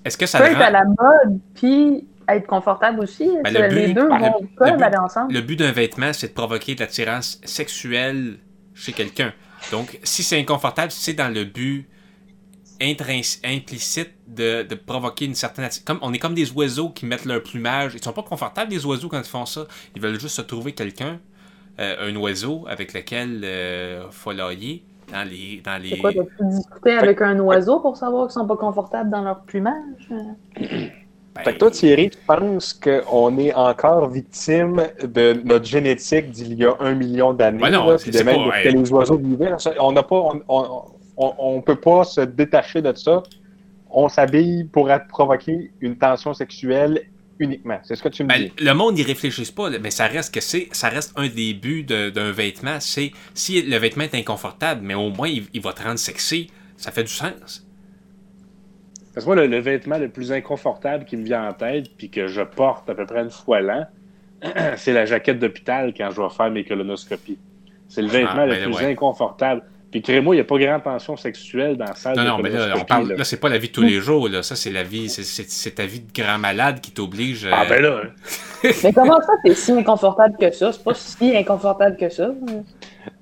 est-ce 0.05 0.17
que 0.17 0.27
ça 0.27 0.39
peut 0.39 0.45
être 0.47 0.57
rend- 0.57 0.65
à 0.65 0.71
la 0.71 0.85
mode, 0.85 1.41
puis 1.55 2.07
être 2.29 2.47
confortable 2.47 3.01
aussi. 3.01 3.31
Ben, 3.45 3.53
le 3.55 3.69
les 3.75 3.87
but- 3.89 3.95
deux 3.95 4.03
le- 4.03 4.09
vont 4.09 4.39
le 4.41 4.47
peuvent 4.57 4.77
but- 4.77 4.83
aller 4.83 4.97
ensemble. 4.97 5.33
Le 5.33 5.41
but 5.41 5.57
d'un 5.57 5.73
vêtement, 5.73 6.13
c'est 6.13 6.29
de 6.29 6.33
provoquer 6.33 6.75
de 6.75 6.81
l'attirance 6.81 7.41
sexuelle 7.45 8.39
chez 8.75 8.93
quelqu'un. 8.93 9.33
Donc, 9.71 9.99
si 10.03 10.23
c'est 10.23 10.39
inconfortable, 10.39 10.91
c'est 10.93 11.13
dans 11.15 11.33
le 11.33 11.45
but 11.45 11.89
intrins- 12.81 13.39
implicite 13.45 14.11
de, 14.27 14.63
de 14.63 14.75
provoquer 14.75 15.25
une 15.27 15.35
certaine 15.35 15.65
attirance. 15.65 15.85
Comme, 15.85 15.99
on 16.03 16.13
est 16.13 16.19
comme 16.19 16.35
des 16.35 16.51
oiseaux 16.53 16.91
qui 16.91 17.07
mettent 17.07 17.25
leur 17.25 17.43
plumage. 17.43 17.93
Ils 17.95 18.03
sont 18.03 18.13
pas 18.13 18.23
confortables, 18.23 18.71
les 18.73 18.85
oiseaux, 18.85 19.09
quand 19.09 19.19
ils 19.21 19.25
font 19.25 19.47
ça. 19.47 19.67
Ils 19.95 20.03
veulent 20.03 20.21
juste 20.21 20.37
se 20.37 20.43
trouver 20.43 20.73
quelqu'un, 20.73 21.21
euh, 21.79 22.11
un 22.11 22.17
oiseau 22.17 22.65
avec 22.69 22.93
lequel 22.93 23.41
euh, 23.45 24.11
followyer 24.11 24.85
dans 25.13 25.29
les... 25.29 25.61
Dans 25.65 25.81
les... 25.83 25.99
Quoi, 25.99 26.13
t'as-tu 26.13 26.45
discuté 26.49 26.93
avec 26.93 27.21
un 27.23 27.39
oiseau 27.41 27.81
pour 27.81 27.97
savoir 27.97 28.27
qu'ils 28.27 28.33
sont 28.35 28.47
pas 28.47 28.57
confortables 28.57 29.11
dans 29.11 29.23
leur 29.23 29.41
plumage? 29.41 30.09
Ben, 31.37 31.43
Fait 31.45 31.53
que 31.53 31.59
toi, 31.59 31.71
Thierry, 31.71 32.09
tu 32.09 32.19
penses 32.27 32.73
qu'on 32.73 33.37
est 33.37 33.53
encore 33.53 34.09
victime 34.09 34.81
de 35.07 35.35
notre 35.45 35.67
génétique 35.67 36.31
d'il 36.31 36.55
y 36.55 36.65
a 36.65 36.73
un 36.81 36.95
million 36.95 37.35
d'années? 37.35 37.63
Ouais, 37.63 37.71
non, 37.71 37.87
là, 37.91 37.99
c'est- 37.99 38.25
même 38.25 38.37
pas- 38.37 38.63
que 38.63 38.69
ouais. 38.69 38.71
les 38.73 38.91
oiseaux 38.91 39.19
vivaient? 39.19 39.53
On 39.79 39.93
n'a 39.93 40.03
pas, 40.03 40.17
on, 40.17 40.41
on, 40.49 40.65
on- 41.19 41.35
on 41.39 41.61
peut 41.61 41.77
pas 41.79 42.05
se 42.05 42.23
détacher 42.23 42.81
de 42.81 42.91
ça. 42.95 43.23
On 43.91 44.09
s'habille 44.09 44.65
pour 44.65 44.91
être- 44.91 45.09
provoquer 45.09 45.73
une 45.83 45.99
tension 45.99 46.33
sexuelle 46.33 47.03
uniquement. 47.39 47.79
C'est 47.83 47.97
ce 47.97 48.03
que 48.03 48.09
tu 48.09 48.25
me 48.25 48.29
Ben, 48.29 48.37
dis. 48.37 48.53
le 48.59 48.73
monde 48.73 48.95
n'y 48.95 49.03
réfléchisse 49.03 49.51
pas, 49.51 49.71
mais 49.79 49.91
ça 49.91 50.07
reste 50.07 50.33
que 50.35 50.41
c'est, 50.41 50.69
ça 50.73 50.89
reste 50.89 51.13
un 51.17 51.29
des 51.29 51.55
buts 51.55 51.85
d'un 51.85 52.33
vêtement. 52.33 52.81
C'est 52.81 53.13
si 53.35 53.63
le 53.63 53.77
vêtement 53.79 54.05
est 54.05 54.15
inconfortable, 54.15 54.81
mais 54.85 54.95
au 54.95 55.11
moins 55.11 55.29
il, 55.29 55.47
il 55.53 55.61
va 55.63 55.73
te 55.73 55.83
rendre 55.83 55.99
sexy, 55.99 56.51
ça 56.77 56.93
fait 56.93 57.05
du 57.05 57.13
sens. 57.13 57.67
Parce 59.15 59.25
que 59.25 59.31
moi, 59.31 59.37
le, 59.37 59.47
le 59.47 59.59
vêtement 59.61 59.99
le 59.99 60.11
plus 60.11 60.33
inconfortable 60.33 61.05
qui 61.05 61.17
me 61.17 61.25
vient 61.25 61.49
en 61.49 61.55
tête, 61.55 61.87
puis 61.97 62.11
que 62.11 62.27
je 62.27 62.43
porte 62.43 62.89
à 62.91 62.95
peu 62.95 63.07
près 63.07 63.23
une 63.23 63.31
fois 63.31 63.61
l'an, 63.61 63.87
c'est 64.77 64.93
la 64.93 65.07
jaquette 65.07 65.39
d'hôpital 65.39 65.95
quand 65.97 66.11
je 66.11 66.21
vais 66.21 66.31
faire 66.31 66.51
mes 66.51 66.65
colonoscopies. 66.65 67.41
C'est 67.89 68.03
le 68.03 68.09
vêtement 68.09 68.43
Ah, 68.43 68.47
le 68.47 68.57
ben 68.57 68.65
plus 68.65 68.75
ouais. 68.75 68.85
inconfortable. 68.85 69.63
Puis 69.97 70.03
crée-moi, 70.03 70.35
il 70.35 70.39
n'y 70.39 70.43
a 70.43 70.45
pas 70.45 70.59
grande 70.59 70.83
tension 70.83 71.17
sexuelle 71.17 71.79
dans 71.79 71.87
la 71.87 71.95
salle 71.95 72.17
Non, 72.19 72.23
de 72.23 72.29
non, 72.29 72.39
mais 72.43 72.51
là, 72.51 72.75
on 72.77 72.85
parle, 72.85 73.09
là. 73.09 73.17
là, 73.17 73.25
c'est 73.25 73.39
pas 73.41 73.49
la 73.49 73.57
vie 73.57 73.69
de 73.69 73.73
tous 73.73 73.81
les 73.81 73.99
jours, 73.99 74.29
là. 74.29 74.43
Ça, 74.43 74.55
c'est 74.55 74.71
la 74.71 74.83
vie, 74.83 75.09
c'est- 75.09 75.23
c'est 75.23 75.49
c'est 75.49 75.71
ta 75.71 75.87
vie 75.87 76.01
de 76.01 76.13
grand 76.13 76.37
malade 76.37 76.83
qui 76.83 76.91
t'oblige. 76.91 77.47
euh, 77.47 77.51
Ah 77.51 77.65
ben 77.67 77.81
là, 77.81 78.03
Mais 78.85 78.93
comment 78.93 79.19
ça, 79.23 79.33
t'es 79.43 79.55
si 79.55 79.73
inconfortable 79.73 80.37
que 80.39 80.51
ça? 80.51 80.71
C'est 80.71 80.85
pas 80.85 80.93
si 80.93 81.35
inconfortable 81.35 81.97
que 81.97 82.11
ça. 82.11 82.29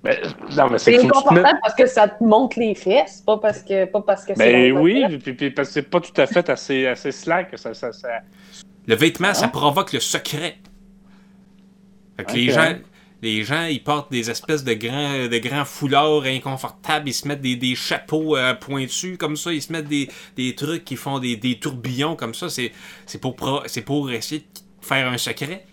ben, 0.02 0.16
non, 0.56 0.68
mais 0.68 0.78
c'est 0.78 0.94
C'est 0.94 0.98
tu 0.98 1.06
inconfortable 1.06 1.58
parce 1.62 1.74
que 1.76 1.86
ça 1.86 2.08
te 2.08 2.24
monte 2.24 2.56
les 2.56 2.74
fesses, 2.74 3.22
pas 3.24 3.38
parce 3.38 3.62
que, 3.62 3.84
pas 3.84 4.00
parce 4.00 4.24
que 4.24 4.32
c'est. 4.36 4.52
Ben 4.52 4.72
oui, 4.76 5.04
puis, 5.22 5.32
puis 5.34 5.50
parce 5.52 5.68
que 5.68 5.74
c'est 5.74 5.82
pas 5.88 6.00
tout 6.00 6.20
à 6.20 6.26
fait 6.26 6.50
assez, 6.50 6.88
assez 6.88 7.12
slack 7.12 7.52
que 7.52 7.56
ça, 7.56 7.72
ça, 7.72 7.92
ça- 7.92 8.08
Le 8.88 8.96
vêtement, 8.96 9.28
Ah. 9.30 9.34
ça 9.34 9.46
provoque 9.46 9.92
le 9.92 10.00
secret. 10.00 10.56
Fait 12.16 12.24
que 12.24 12.32
les 12.32 12.50
gens, 12.50 12.72
les 13.24 13.42
gens, 13.42 13.64
ils 13.64 13.82
portent 13.82 14.12
des 14.12 14.30
espèces 14.30 14.62
de 14.64 14.74
grands, 14.74 15.26
de 15.26 15.38
grands 15.38 15.64
foulards 15.64 16.24
inconfortables, 16.24 17.08
ils 17.08 17.14
se 17.14 17.26
mettent 17.26 17.40
des, 17.40 17.74
chapeaux 17.74 18.36
euh, 18.36 18.54
pointus 18.54 19.16
comme 19.18 19.36
ça, 19.36 19.52
ils 19.52 19.62
se 19.62 19.72
mettent 19.72 19.88
des, 19.88 20.54
trucs 20.54 20.84
qui 20.84 20.96
font 20.96 21.18
des, 21.18 21.58
tourbillons 21.60 22.16
comme 22.16 22.34
ça. 22.34 22.48
C'est 22.48 22.70
pour, 23.20 23.34
pour 23.34 23.64
essayer 24.12 24.40
de 24.40 24.86
faire 24.86 25.08
un 25.08 25.18
secret. 25.18 25.66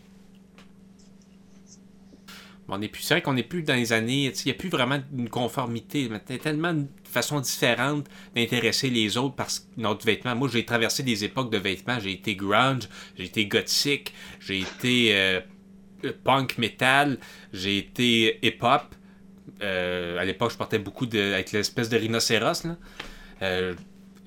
C'est 2.99 3.15
vrai 3.15 3.21
qu'on 3.21 3.33
n'est 3.33 3.43
plus 3.43 3.63
dans 3.63 3.73
les 3.75 3.91
années, 3.91 4.31
il 4.33 4.45
n'y 4.45 4.51
a 4.51 4.55
plus 4.55 4.69
vraiment 4.69 4.99
une 5.17 5.29
conformité. 5.29 6.09
a 6.13 6.37
tellement 6.37 6.73
de 6.73 6.87
façons 7.03 7.41
différentes 7.41 8.07
d'intéresser 8.33 8.89
les 8.89 9.17
autres 9.17 9.35
par 9.35 9.49
ce- 9.49 9.61
notre 9.75 10.05
vêtement. 10.05 10.35
Moi, 10.35 10.47
j'ai 10.51 10.63
traversé 10.63 11.03
des 11.03 11.25
époques 11.25 11.51
de 11.51 11.57
vêtements. 11.57 11.99
J'ai 11.99 12.13
été 12.13 12.35
grunge, 12.35 12.87
j'ai 13.17 13.25
été 13.25 13.45
gothique, 13.45 14.13
j'ai 14.39 14.59
été 14.59 15.15
euh, 15.15 15.41
punk 16.09 16.57
metal, 16.57 17.17
j'ai 17.53 17.77
été 17.77 18.39
hip-hop. 18.45 18.83
Euh, 19.61 20.17
à 20.17 20.25
l'époque, 20.25 20.51
je 20.51 20.57
portais 20.57 20.79
beaucoup 20.79 21.05
de, 21.05 21.33
avec 21.33 21.51
l'espèce 21.51 21.89
de 21.89 21.97
rhinocéros. 21.97 22.63
Là. 22.65 22.75
Euh, 23.41 23.73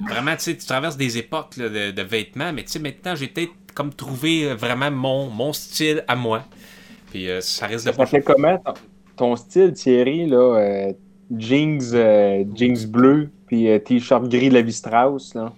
vraiment, 0.09 0.35
tu 0.37 0.43
sais, 0.43 0.57
tu 0.57 0.67
traverses 0.67 0.97
des 0.97 1.19
époques 1.19 1.57
là, 1.57 1.69
de, 1.69 1.91
de 1.91 2.03
vêtements, 2.03 2.53
mais 2.53 2.63
tu 2.63 2.71
sais, 2.71 2.79
maintenant, 2.79 3.15
j'ai 3.15 3.29
peut-être 3.29 3.53
comme 3.75 3.93
trouvé 3.93 4.51
euh, 4.51 4.55
vraiment 4.55 4.91
mon, 4.91 5.29
mon 5.29 5.53
style 5.53 6.05
à 6.09 6.17
moi. 6.17 6.45
Puis 7.11 7.29
euh, 7.29 7.41
ça 7.41 7.67
risque 7.67 7.87
de 7.87 7.93
Ça 7.93 7.97
pas 7.97 8.07
fait 8.07 8.23
comment 8.23 8.59
ton, 8.59 8.75
ton 9.17 9.37
style, 9.37 9.73
Thierry, 9.73 10.27
là? 10.27 10.93
jeans, 11.37 11.81
jeans 12.55 12.87
bleus, 12.87 13.31
puis 13.47 13.67
t-shirt 13.85 14.29
gris 14.29 14.51
Levi 14.51 14.73
Strauss, 14.73 15.35
là? 15.35 15.53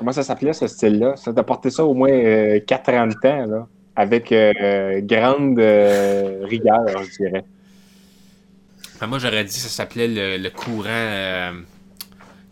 Comment 0.00 0.12
ça 0.12 0.22
s'appelait, 0.22 0.54
ce 0.54 0.66
style-là? 0.66 1.14
Ça 1.16 1.30
t'a 1.30 1.42
porté 1.42 1.68
ça 1.68 1.84
au 1.84 1.92
moins 1.92 2.10
euh, 2.10 2.58
4 2.66 2.94
ans 2.94 3.06
de 3.06 3.12
temps, 3.12 3.44
là? 3.44 3.68
Avec 4.00 4.32
euh, 4.32 5.00
grande 5.02 5.58
euh, 5.58 6.40
rigueur, 6.44 7.02
je 7.04 7.10
dirais. 7.24 7.44
Enfin, 8.96 9.06
moi, 9.06 9.18
j'aurais 9.18 9.44
dit 9.44 9.54
que 9.54 9.60
ça 9.60 9.68
s'appelait 9.68 10.08
le, 10.08 10.36
le 10.42 10.50
courant 10.50 10.88
euh, 10.88 11.52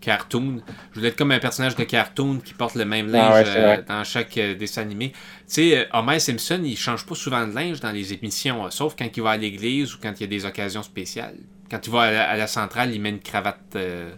cartoon. 0.00 0.62
Je 0.92 0.96
voulais 1.00 1.08
être 1.10 1.16
comme 1.18 1.32
un 1.32 1.40
personnage 1.40 1.76
de 1.76 1.84
cartoon 1.84 2.40
qui 2.40 2.54
porte 2.54 2.76
le 2.76 2.84
même 2.84 3.08
linge 3.10 3.42
Ah 3.42 3.44
ouais, 3.44 3.44
euh, 3.46 3.82
dans 3.82 4.04
chaque 4.04 4.36
euh, 4.38 4.54
dessin 4.56 4.82
animé. 4.82 5.12
Tu 5.12 5.18
sais, 5.48 5.88
Homer 5.92 6.20
Simpson, 6.20 6.60
il 6.64 6.76
change 6.76 7.06
pas 7.06 7.14
souvent 7.14 7.46
de 7.46 7.54
linge 7.54 7.80
dans 7.80 7.92
les 7.92 8.12
émissions, 8.14 8.70
sauf 8.70 8.96
quand 8.98 9.08
il 9.16 9.22
va 9.22 9.32
à 9.32 9.36
l'église 9.36 9.94
ou 9.94 9.98
quand 10.02 10.14
il 10.18 10.22
y 10.22 10.24
a 10.24 10.28
des 10.28 10.44
occasions 10.46 10.82
spéciales. 10.82 11.36
Quand 11.70 11.86
il 11.86 11.92
va 11.92 12.02
à 12.02 12.12
la, 12.12 12.30
à 12.30 12.36
la 12.36 12.46
centrale, 12.46 12.94
il 12.94 13.00
met 13.00 13.10
une 13.10 13.20
cravate. 13.20 13.76
euh, 13.76 14.10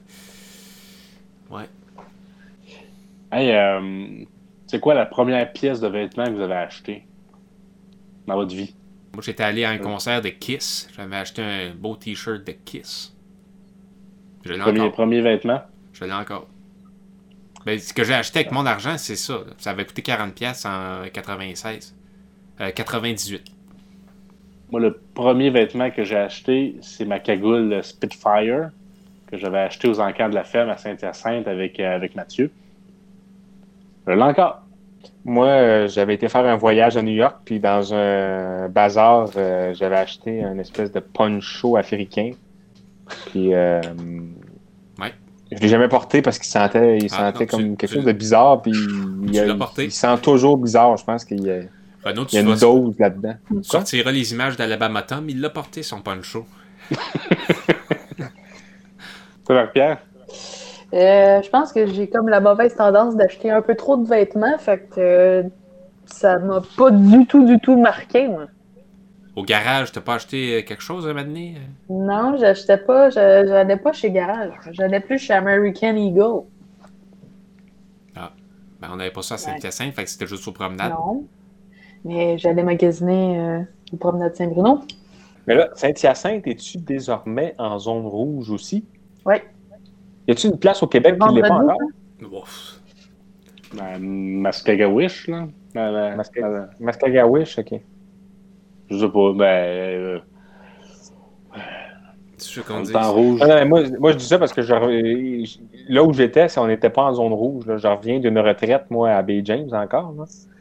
Ouais. 1.50 1.68
Hey, 3.32 3.50
euh, 3.52 4.25
c'est 4.66 4.80
quoi 4.80 4.94
la 4.94 5.06
première 5.06 5.52
pièce 5.52 5.80
de 5.80 5.88
vêtement 5.88 6.26
que 6.26 6.32
vous 6.32 6.40
avez 6.42 6.54
achetée? 6.54 7.10
Dans 8.27 8.35
votre 8.37 8.55
vie? 8.55 8.75
Moi, 9.15 9.23
j'étais 9.23 9.43
allé 9.43 9.65
à 9.65 9.71
un 9.71 9.79
concert 9.79 10.21
de 10.23 10.29
Kiss. 10.29 10.89
J'avais 10.97 11.17
acheté 11.17 11.43
un 11.43 11.75
beau 11.75 11.97
t-shirt 11.97 12.45
de 12.47 12.53
Kiss. 12.53 13.15
Je 14.45 14.53
l'ai 14.53 14.59
Premier, 14.61 14.81
encore. 14.81 14.93
premier 14.93 15.21
vêtement? 15.21 15.61
Je 15.93 16.05
l'ai 16.05 16.12
encore. 16.12 16.47
Ben, 17.67 17.79
ce 17.79 17.93
que 17.93 18.05
j'ai 18.05 18.15
acheté 18.15 18.39
avec 18.41 18.53
mon 18.53 18.65
argent, 18.65 18.97
c'est 18.97 19.17
ça. 19.17 19.35
là. 19.35 19.53
Ça 19.59 19.71
avait 19.71 19.85
coûté 19.85 20.03
40$ 20.03 20.67
en 20.67 21.09
96. 21.11 21.95
Euh, 22.61 22.71
98. 22.71 23.43
Moi, 24.71 24.81
le 24.81 25.00
premier 25.15 25.50
vêtement 25.50 25.91
que 25.91 26.05
j'ai 26.05 26.17
acheté, 26.17 26.77
c'est 26.81 27.05
ma 27.05 27.19
cagoule 27.19 27.83
Spitfire 27.83 28.71
que 29.27 29.37
j'avais 29.37 29.59
acheté 29.59 29.89
aux 29.89 30.00
encans 30.00 30.29
de 30.29 30.35
la 30.35 30.45
ferme 30.45 30.71
à 30.71 30.77
Saint-Hyacinthe 30.77 31.47
avec, 31.49 31.79
euh, 31.81 31.95
avec 31.95 32.15
Mathieu. 32.15 32.50
Je 34.07 34.12
l'ai 34.12 34.23
encore. 34.23 34.62
Moi, 35.25 35.47
euh, 35.47 35.88
j'avais 35.88 36.14
été 36.14 36.28
faire 36.28 36.45
un 36.47 36.57
voyage 36.57 36.97
à 36.97 37.02
New 37.02 37.12
York, 37.12 37.37
puis 37.45 37.61
dans 37.61 37.92
un 37.95 38.69
bazar, 38.69 39.28
euh, 39.37 39.75
j'avais 39.75 39.97
acheté 39.97 40.42
un 40.42 40.59
espèce 40.59 40.90
de 40.92 41.00
poncho 41.00 41.76
africain. 41.76 42.30
Puis, 43.26 43.52
euh, 43.54 43.80
Ouais. 44.99 45.12
je 45.52 45.59
l'ai 45.59 45.69
jamais 45.69 45.88
porté 45.88 46.23
parce 46.23 46.38
qu'il 46.38 46.49
sentait, 46.49 46.99
il 46.99 47.09
Ah, 47.12 47.33
sentait 47.33 47.45
non, 47.45 47.50
comme 47.50 47.61
tu- 47.73 47.76
quelque 47.76 47.90
tu- 47.90 47.97
chose 47.97 48.04
de 48.07 48.12
bizarre, 48.12 48.62
puis 48.62 48.71
il, 48.73 49.30
tu 49.33 49.38
il- 49.38 49.47
l'as 49.47 49.54
porté? 49.54 49.85
il 49.85 49.92
sent 49.92 50.16
toujours 50.23 50.57
bizarre. 50.57 50.97
Je 50.97 51.04
pense 51.04 51.25
qu'il 51.25 51.42
y 51.45 51.50
a, 51.50 51.61
Renaud, 52.04 52.25
il 52.33 52.35
y 52.35 52.38
a 52.38 52.40
une 52.40 52.54
dose 52.57 52.99
là-dedans. 52.99 53.35
tu 53.49 53.62
sortiras 53.64 54.11
les 54.12 54.33
images 54.33 54.57
d'Alabama 54.57 55.02
Tom. 55.02 55.28
Il 55.28 55.40
l'a 55.40 55.50
porté, 55.50 55.83
son 55.83 56.00
poncho. 56.00 56.47
Toi, 59.47 59.54
Marc-Pierre? 59.57 59.99
Euh, 60.92 61.40
je 61.42 61.49
pense 61.50 61.73
que 61.73 61.87
j'ai 61.87 62.09
comme 62.09 62.28
la 62.28 62.40
mauvaise 62.40 62.75
tendance 62.75 63.16
d'acheter 63.16 63.50
un 63.50 63.62
peu 63.62 63.75
trop 63.76 63.97
de 63.97 64.09
vêtements, 64.09 64.59
fait 64.59 64.78
que 64.90 65.00
euh, 65.00 65.42
ça 66.06 66.38
m'a 66.38 66.62
pas 66.76 66.90
du 66.90 67.26
tout, 67.26 67.44
du 67.47 67.59
tout 67.61 67.80
marqué, 67.80 68.26
moi. 68.28 68.47
Au 69.37 69.44
garage, 69.44 69.92
t'as 69.92 70.00
pas 70.00 70.14
acheté 70.14 70.59
euh, 70.59 70.62
quelque 70.62 70.82
chose 70.82 71.04
donné? 71.04 71.54
euh? 71.56 71.92
Non, 71.94 72.37
j'achetais 72.37 72.76
pas, 72.78 73.11
je- 73.11 73.44
j'allais 73.47 73.76
pas 73.76 73.92
chez 73.92 74.11
Garage. 74.11 74.52
J'allais 74.73 74.99
plus 75.00 75.18
chez 75.18 75.32
American 75.32 75.94
Eagle. 75.94 76.42
Ben, 78.80 78.88
on 78.92 78.97
n'avait 78.97 79.11
pas 79.11 79.20
ça 79.20 79.35
à 79.35 79.38
Saint-Hyacinthe, 79.38 79.94
fait 79.94 80.04
que 80.04 80.11
c'était 80.11 80.26
juste 80.26 80.49
aux 80.49 80.52
promenades. 80.52 80.94
Non. 80.94 81.25
Mais 82.06 82.38
j'allais 82.38 82.62
magasiner 82.62 83.38
euh, 83.38 83.61
au 83.92 83.97
promenade 83.99 84.35
Saint-Bruno. 84.35 84.80
Mais 85.47 85.54
là, 85.54 85.68
Saint-Hyacinthe, 85.75 86.47
es-tu 86.47 86.78
désormais 86.78 87.54
en 87.59 87.78
zone 87.78 88.06
rouge 88.06 88.50
aussi? 88.50 88.87
Oui. 89.26 89.35
Y 90.30 90.32
a-tu 90.32 90.46
une 90.46 90.58
place 90.58 90.80
au 90.82 90.87
Québec 90.87 91.16
qui 91.18 91.34
l'est 91.34 91.40
pas 91.42 91.54
encore? 91.54 91.76
Ouf. 92.32 92.80
Ben, 93.75 93.99
Mascagawish, 94.00 95.26
là? 95.28 95.46
Ben, 95.75 96.16
Masca- 96.16 96.40
ben, 96.40 96.68
Mascagawish, 96.78 97.58
ok. 97.58 97.80
je 98.90 98.96
sais 98.99 99.08
pas, 99.08 99.32
ben... 99.32 99.44
euh, 99.44 100.18
C'est 102.37 102.60
ce 102.60 102.60
qu'on 102.60 102.75
on 102.78 102.80
dit. 102.82 102.92
est 102.92 102.96
en 102.96 103.12
rouge. 103.12 103.40
Ah 103.42 103.46
non, 103.49 103.54
mais 103.54 103.64
moi, 103.64 103.82
moi, 103.99 104.12
je 104.12 104.18
dis 104.18 104.25
ça 104.25 104.38
parce 104.38 104.52
que 104.52 104.62
je 104.62 104.72
là 105.88 106.04
où 106.04 106.12
j'étais, 106.12 106.49
c'est- 106.49 106.60
on 106.60 106.66
n'était 106.68 106.90
pas 106.90 107.02
en 107.02 107.14
zone 107.14 107.32
rouge. 107.32 107.66
là. 107.66 107.76
Je 107.76 107.87
reviens 107.88 108.18
d'une 108.20 108.38
retraite, 108.38 108.84
moi, 108.90 109.10
à 109.10 109.22
Bay 109.22 109.42
James 109.44 109.68
encore. 109.72 110.14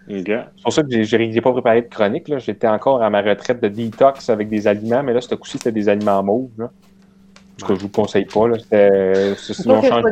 C'est 0.08 0.64
pour 0.64 0.74
ça 0.74 0.82
que 0.82 0.90
j'ai 0.90 1.32
j'ai 1.32 1.42
pas 1.42 1.52
préparé 1.52 1.84
de 1.84 1.88
chronique. 1.88 2.28
là. 2.28 2.40
J'étais 2.40 2.68
encore 2.68 3.04
à 3.04 3.10
ma 3.12 3.22
retraite 3.22 3.62
de 3.62 3.68
detox 3.68 4.30
avec 4.32 4.50
des 4.50 4.66
aliments, 4.68 5.04
mais 5.04 5.14
là, 5.14 5.22
ce 5.22 5.36
coup-ci, 5.36 5.58
c'était 5.60 5.72
des 5.72 5.88
aliments 5.88 6.24
mauves. 6.24 6.50
Là. 6.58 6.72
En 7.64 7.68
tout 7.68 7.74
cas, 7.74 7.76
je 7.80 7.82
vous 7.82 7.90
conseille 7.90 8.26
pas. 8.26 8.48
Là. 8.48 8.58
C'est- 8.60 9.36
C'est 9.38 9.54
Sinon, 9.54 9.82
change? 9.82 10.04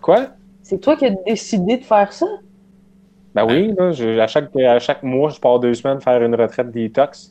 Quoi? 0.00 0.26
C'est 0.62 0.80
toi 0.80 0.96
qui 0.96 1.06
as 1.06 1.14
décidé 1.26 1.78
de 1.78 1.84
faire 1.84 2.12
ça? 2.12 2.26
Ben 3.34 3.44
oui, 3.44 3.72
là, 3.78 3.92
je- 3.92 4.18
à, 4.18 4.26
chaque, 4.26 4.54
à 4.56 4.78
chaque 4.78 5.02
mois, 5.02 5.30
je 5.30 5.38
pars 5.38 5.60
deux 5.60 5.74
semaines 5.74 6.00
faire 6.00 6.22
une 6.22 6.34
retraite 6.34 6.70
détox. 6.70 7.30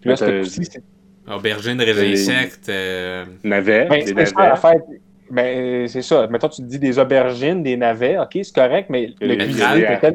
Puis 0.00 0.10
là, 0.10 0.16
ce 0.16 0.42
c'est 0.44 0.82
Aubergine, 1.30 1.80
raisin 1.80 2.02
Les- 2.02 2.16
sec. 2.16 2.52
euh, 2.68 3.24
Navets, 3.44 3.86
Ben, 3.88 4.00
des 4.00 4.06
c'est 4.06 4.14
ça, 4.26 4.56
fête. 4.56 4.82
Ben, 5.30 5.88
c'est 5.88 6.02
ça. 6.02 6.26
Mettons, 6.26 6.48
tu 6.48 6.62
te 6.62 6.66
dis 6.66 6.78
des 6.78 6.98
aubergines, 6.98 7.62
des 7.62 7.76
navets, 7.78 8.18
ok, 8.18 8.30
c'est 8.42 8.54
correct, 8.54 8.88
mais 8.90 9.14
le 9.20 9.28
Des 9.28 9.38
cuisinier 9.38 9.64
était 9.84 10.00
tel- 10.00 10.12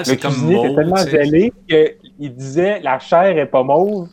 le 0.00 0.04
c'est 0.04 0.16
comme 0.20 0.32
était 0.32 0.54
mauve. 0.54 0.74
tellement 0.76 0.96
zélé 0.96 1.52
qu'il 1.68 2.34
disait 2.34 2.80
la 2.80 2.98
chair 2.98 3.38
est 3.38 3.46
pas 3.46 3.62
mauve, 3.62 4.08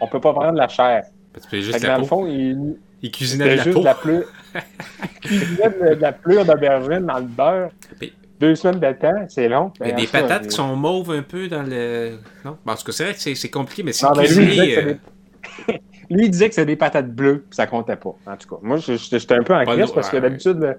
on 0.00 0.08
peut 0.08 0.20
pas 0.20 0.32
prendre 0.32 0.54
la 0.58 0.66
chair. 0.68 1.04
Tu 1.50 1.62
juste 1.62 1.80
la 1.82 1.94
dans 1.96 2.00
peau. 2.00 2.06
fond, 2.06 2.26
il, 2.26 2.76
Il 3.02 3.10
cuisinait 3.10 3.56
c'était 3.56 3.70
de 3.70 3.84
la 3.84 3.92
juste 3.92 4.04
peau. 4.04 4.22
la 4.54 4.62
il 5.24 5.28
cuisinait 5.28 5.94
de, 5.96 6.00
la 6.00 6.12
plure 6.12 6.44
d'aubergine 6.44 7.06
dans 7.06 7.18
le 7.18 7.24
beurre. 7.26 7.70
Mais- 8.00 8.12
Deux 8.40 8.54
semaines 8.54 8.80
de 8.80 8.92
temps, 8.92 9.26
c'est 9.28 9.48
long. 9.48 9.72
A 9.80 9.84
Ben, 9.84 9.96
des 9.96 10.02
en 10.02 10.06
tout 10.06 10.12
cas, 10.12 10.20
patates 10.22 10.44
euh, 10.44 10.48
qui 10.48 10.54
sont 10.56 10.76
mauves 10.76 11.10
un 11.10 11.22
peu 11.22 11.48
dans 11.48 11.62
le. 11.62 12.18
Non? 12.44 12.56
Parce 12.64 12.84
que 12.84 12.92
c'est 12.92 13.04
vrai 13.04 13.14
que 13.14 13.34
c'est 13.34 13.50
compliqué, 13.50 13.82
mais 13.82 13.92
c'est 13.92 14.06
Non, 14.06 14.12
mais 14.16 14.28
lui, 14.28 14.44
il 14.44 14.48
disait 14.48 14.56
cuisiné. 14.56 14.74
que 14.74 14.74
c'est 14.74 14.86
euh, 14.86 14.94
des- 15.68 15.80
lui, 16.14 16.24
il 16.26 16.30
disait 16.30 16.48
que 16.48 16.54
c'est 16.54 16.66
des 16.66 16.76
patates 16.76 17.10
bleues, 17.12 17.44
puis 17.48 17.56
ça 17.56 17.66
comptait 17.66 17.96
pas. 17.96 18.14
En 18.26 18.36
tout 18.36 18.48
cas, 18.48 18.56
moi, 18.62 18.76
j'étais 18.78 19.34
un 19.34 19.42
peu 19.42 19.54
en 19.54 19.64
crise 19.64 19.90
parce 19.92 20.08
que 20.08 20.16
ouais. 20.16 20.22
d'habitude, 20.22 20.58
là, 20.60 20.74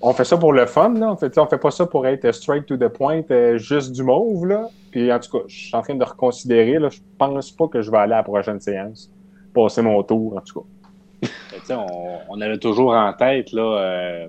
on 0.00 0.12
fait 0.12 0.24
ça 0.24 0.36
pour 0.38 0.52
le 0.52 0.66
fun. 0.66 0.94
Là. 0.94 1.12
On, 1.12 1.16
fait, 1.16 1.36
on 1.38 1.46
fait 1.46 1.58
pas 1.58 1.70
ça 1.70 1.86
pour 1.86 2.06
être 2.06 2.30
straight 2.32 2.66
to 2.66 2.76
the 2.76 2.88
point, 2.88 3.22
euh, 3.30 3.56
juste 3.58 3.92
du 3.92 4.02
mauve. 4.02 4.46
Là. 4.46 4.68
Puis 4.90 5.12
en 5.12 5.18
tout 5.20 5.30
cas, 5.38 5.44
je 5.46 5.56
suis 5.56 5.76
en 5.76 5.82
train 5.82 5.94
de 5.94 6.04
reconsidérer. 6.04 6.78
Là. 6.78 6.88
Je 6.88 6.98
pense 7.18 7.50
pas 7.52 7.68
que 7.68 7.80
je 7.82 7.90
vais 7.90 7.98
aller 7.98 8.12
à 8.14 8.18
la 8.18 8.22
prochaine 8.22 8.60
séance. 8.60 9.10
Passer 9.54 9.82
mon 9.82 10.02
tour, 10.02 10.36
en 10.36 10.40
tout 10.40 10.60
cas. 10.60 11.28
Ben, 11.68 11.78
on, 11.78 12.18
on 12.28 12.40
avait 12.40 12.58
toujours 12.58 12.92
en 12.92 13.12
tête 13.14 13.52
là, 13.52 13.62
euh, 13.62 14.28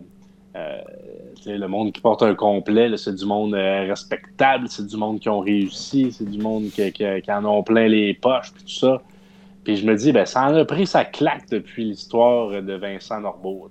euh, 0.56 0.78
le 1.46 1.68
monde 1.68 1.92
qui 1.92 2.02
porte 2.02 2.24
un 2.24 2.34
complet, 2.34 2.96
c'est 2.98 3.16
du 3.16 3.26
monde 3.26 3.54
euh, 3.54 3.86
respectable, 3.88 4.68
c'est 4.70 4.88
du 4.88 4.98
monde 4.98 5.20
qui 5.20 5.30
ont 5.30 5.42
réussi, 5.42 6.12
c'est 6.12 6.30
du 6.30 6.40
monde 6.40 6.70
qui, 6.70 7.32
en 7.32 7.46
ont 7.46 7.64
plein 7.64 7.88
les 7.88 8.14
poches, 8.14 8.54
puis 8.54 8.64
tout 8.64 8.80
ça. 8.80 9.02
Puis 9.64 9.78
je 9.78 9.86
me 9.86 9.96
dis, 9.96 10.12
ben, 10.12 10.26
ça 10.26 10.46
en 10.46 10.56
a 10.56 10.66
pris 10.66 10.88
sa 10.88 11.06
claque 11.06 11.50
depuis 11.50 11.86
l'histoire 11.86 12.62
de 12.62 12.74
Vincent 12.74 13.20
Norbeau. 13.20 13.68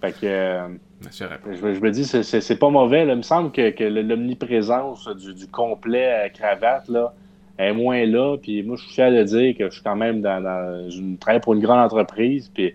Fait 0.00 0.12
que. 0.12 0.26
Euh, 0.26 0.68
je, 1.10 1.80
me 1.80 1.90
dis, 1.90 2.04
c'est 2.04 2.58
pas 2.58 2.70
mauvais. 2.70 3.06
Il 3.06 3.14
me 3.14 3.22
semble 3.22 3.52
que, 3.52 3.84
l'omniprésence 3.84 5.08
du, 5.08 5.46
complet 5.48 6.32
cravate 6.34 6.88
là, 6.88 7.12
est 7.58 7.72
moins 7.72 8.04
là. 8.04 8.36
Puis 8.36 8.62
moi, 8.62 8.76
je 8.76 8.82
suis 8.82 8.94
fier 8.94 9.10
de 9.10 9.22
dire 9.22 9.56
que 9.56 9.68
je 9.68 9.74
suis 9.74 9.82
quand 9.82 9.96
même 9.96 10.20
dans, 10.20 10.42
dans 10.42 10.90
une 10.90 11.18
travaille 11.18 11.40
pour 11.40 11.54
une 11.54 11.60
grande 11.60 11.80
entreprise. 11.80 12.50
Puis 12.52 12.74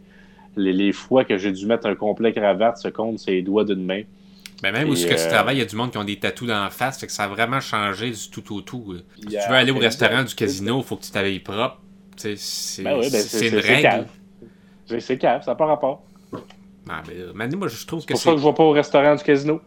les, 0.56 0.92
fois 0.92 1.24
que 1.24 1.38
j'ai 1.38 1.52
dû 1.52 1.66
mettre 1.66 1.88
un 1.88 1.96
complet 1.96 2.34
cravate 2.34 2.78
se 2.78 2.88
comptent 2.88 3.20
ses 3.20 3.42
doigts 3.42 3.64
d'une 3.64 3.86
main. 3.86 4.02
Mais 4.64 4.72
même 4.72 4.90
où 4.90 4.96
ce 4.96 5.08
que 5.08 5.14
tu 5.14 5.20
euh, 5.20 5.30
travailles, 5.30 5.58
il 5.58 5.60
y 5.60 5.64
a 5.64 5.66
du 5.66 5.76
monde 5.76 5.92
qui 5.92 5.98
ont 5.98 6.04
des 6.04 6.18
tatous 6.18 6.48
dans 6.48 6.64
la 6.64 6.70
face, 6.70 7.00
fait 7.00 7.08
que 7.08 7.12
ça 7.12 7.24
a 7.24 7.28
vraiment 7.28 7.60
changé 7.60 8.12
du 8.12 8.30
tout 8.30 8.56
au 8.56 8.62
tout. 8.62 8.96
Si 9.18 9.28
tu 9.28 9.36
veux 9.36 9.56
aller 9.56 9.72
au 9.72 9.78
restaurant 9.78 10.24
du 10.24 10.36
casino, 10.36 10.80
il 10.80 10.84
faut 10.84 10.98
que 10.98 11.04
tu 11.04 11.12
t'habilles 11.12 11.40
propre. 11.40 11.80
C'est 12.16 12.84
ben 12.84 13.00
oui, 13.00 13.10
ben 13.10 13.48
une 13.48 13.60
règle. 13.60 14.06
C'est 15.00 15.18
calme, 15.18 15.42
ça 15.42 15.52
n'a 15.52 15.56
pas 15.56 15.66
rapport. 15.66 16.04
Ah, 16.90 17.02
ben, 17.36 17.56
moi, 17.56 17.68
je 17.68 17.86
trouve 17.86 18.06
que 18.06 18.08
c'est. 18.08 18.14
pour 18.14 18.22
ça 18.22 18.32
que 18.32 18.38
je 18.38 18.44
ne 18.44 18.50
vais 18.50 18.56
pas 18.56 18.64
au 18.64 18.72
restaurant 18.72 19.16
du 19.16 19.24
casino. 19.24 19.62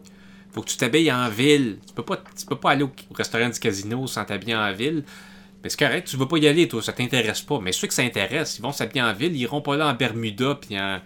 Faut 0.55 0.61
que 0.61 0.69
tu 0.69 0.77
t'habilles 0.77 1.11
en 1.11 1.27
ville. 1.27 1.79
Tu 1.85 1.93
peux 1.93 2.01
pas, 2.01 2.15
tu 2.15 2.45
peux 2.45 2.55
pas 2.55 2.71
aller 2.71 2.83
au 2.83 2.91
restaurant 3.13 3.49
du 3.49 3.59
casino 3.59 4.07
sans 4.07 4.23
t'habiller 4.23 4.55
en 4.55 4.71
ville. 4.71 5.03
Mais 5.61 5.67
c'est 5.67 5.77
correct, 5.77 6.07
tu 6.07 6.15
veux 6.15 6.29
pas 6.29 6.37
y 6.37 6.47
aller, 6.47 6.65
toi, 6.69 6.81
ça 6.81 6.93
t'intéresse 6.93 7.41
pas. 7.41 7.59
Mais 7.61 7.73
ceux 7.73 7.87
que 7.89 7.93
ça 7.93 8.03
intéresse, 8.03 8.57
ils 8.57 8.61
vont 8.61 8.71
s'habiller 8.71 9.01
en 9.01 9.11
ville, 9.11 9.35
ils 9.35 9.41
iront 9.41 9.59
pas 9.59 9.75
là 9.75 9.87
en 9.87 9.93
Bermuda 9.93 10.55
puis 10.55 10.79
en, 10.79 10.99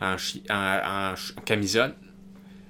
en, 0.00 1.14
camisole. 1.44 1.94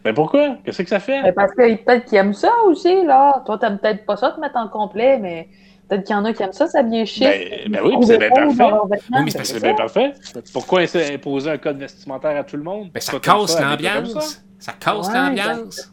Mais 0.03 0.15
pourquoi? 0.15 0.57
Qu'est-ce 0.65 0.83
que 0.83 0.89
ça 0.89 0.99
fait? 0.99 1.31
parce 1.35 1.53
que 1.53 1.75
peut-être 1.77 2.07
qu'ils 2.07 2.17
aiment 2.17 2.33
ça 2.33 2.53
aussi, 2.65 3.05
là. 3.05 3.43
Toi, 3.45 3.59
t'aimes 3.59 3.79
peut-être 3.79 4.07
pas 4.07 4.17
ça 4.17 4.31
te 4.31 4.41
mettre 4.41 4.57
en 4.57 4.69
complet, 4.69 5.19
mais 5.19 5.51
peut-être 5.89 6.05
qu'il 6.05 6.15
y 6.15 6.19
en 6.19 6.25
a 6.25 6.33
qui 6.33 6.43
aiment 6.43 6.53
ça 6.53 6.67
s'habiller 6.67 7.07
chic. 7.07 7.25
Ben, 7.25 7.71
ben 7.71 7.81
oui, 7.85 7.97
c'est 8.07 8.19
bien 8.19 8.31
parfait. 8.31 8.73
Oui, 9.13 9.31
c'est 9.31 9.63
bien 9.63 9.75
parfait. 9.75 10.13
Pourquoi 10.53 10.81
imposer 10.81 11.51
un 11.51 11.59
code 11.59 11.79
vestimentaire 11.79 12.37
à 12.37 12.45
tout 12.45 12.57
le 12.57 12.63
monde? 12.63 12.91
Ben, 12.93 13.01
ça 13.01 13.19
casse 13.19 13.61
l'ambiance. 13.61 14.43
Ça? 14.59 14.73
Casse 14.81 15.13
l'ambiance 15.13 15.91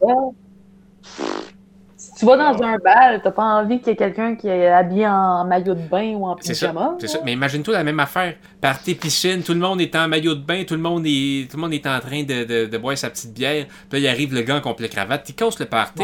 tu 2.18 2.26
vas 2.26 2.36
dans 2.36 2.62
un 2.62 2.78
bal, 2.78 3.20
t'as 3.22 3.30
pas 3.30 3.42
envie 3.42 3.78
qu'il 3.78 3.88
y 3.88 3.90
ait 3.90 3.96
quelqu'un 3.96 4.36
qui 4.36 4.46
est 4.48 4.68
habillé 4.68 5.06
en 5.06 5.44
maillot 5.44 5.74
de 5.74 5.80
bain 5.80 6.14
ou 6.14 6.26
en 6.26 6.36
pyjama. 6.36 6.94
C'est 6.98 7.08
ça. 7.08 7.18
Mais 7.24 7.32
imagine-toi 7.32 7.74
la 7.74 7.84
même 7.84 8.00
affaire. 8.00 8.34
Party 8.60 8.94
piscine, 8.94 9.42
tout 9.42 9.54
le 9.54 9.58
monde 9.58 9.80
est 9.80 9.94
en 9.96 10.08
maillot 10.08 10.34
de 10.34 10.40
bain, 10.40 10.64
tout 10.64 10.74
le 10.74 10.80
monde 10.80 11.04
est, 11.06 11.50
tout 11.50 11.56
le 11.56 11.62
monde 11.62 11.72
est 11.72 11.86
en 11.86 11.98
train 12.00 12.22
de, 12.22 12.66
de, 12.66 12.78
boire 12.78 12.96
sa 12.96 13.10
petite 13.10 13.32
bière. 13.32 13.66
Puis 13.88 14.00
là, 14.00 14.06
il 14.06 14.08
arrive 14.08 14.34
le 14.34 14.42
gars 14.42 14.56
en 14.56 14.60
complet 14.60 14.88
cravate. 14.88 15.28
Il 15.28 15.34
casse 15.34 15.58
le 15.58 15.66
party. 15.66 16.02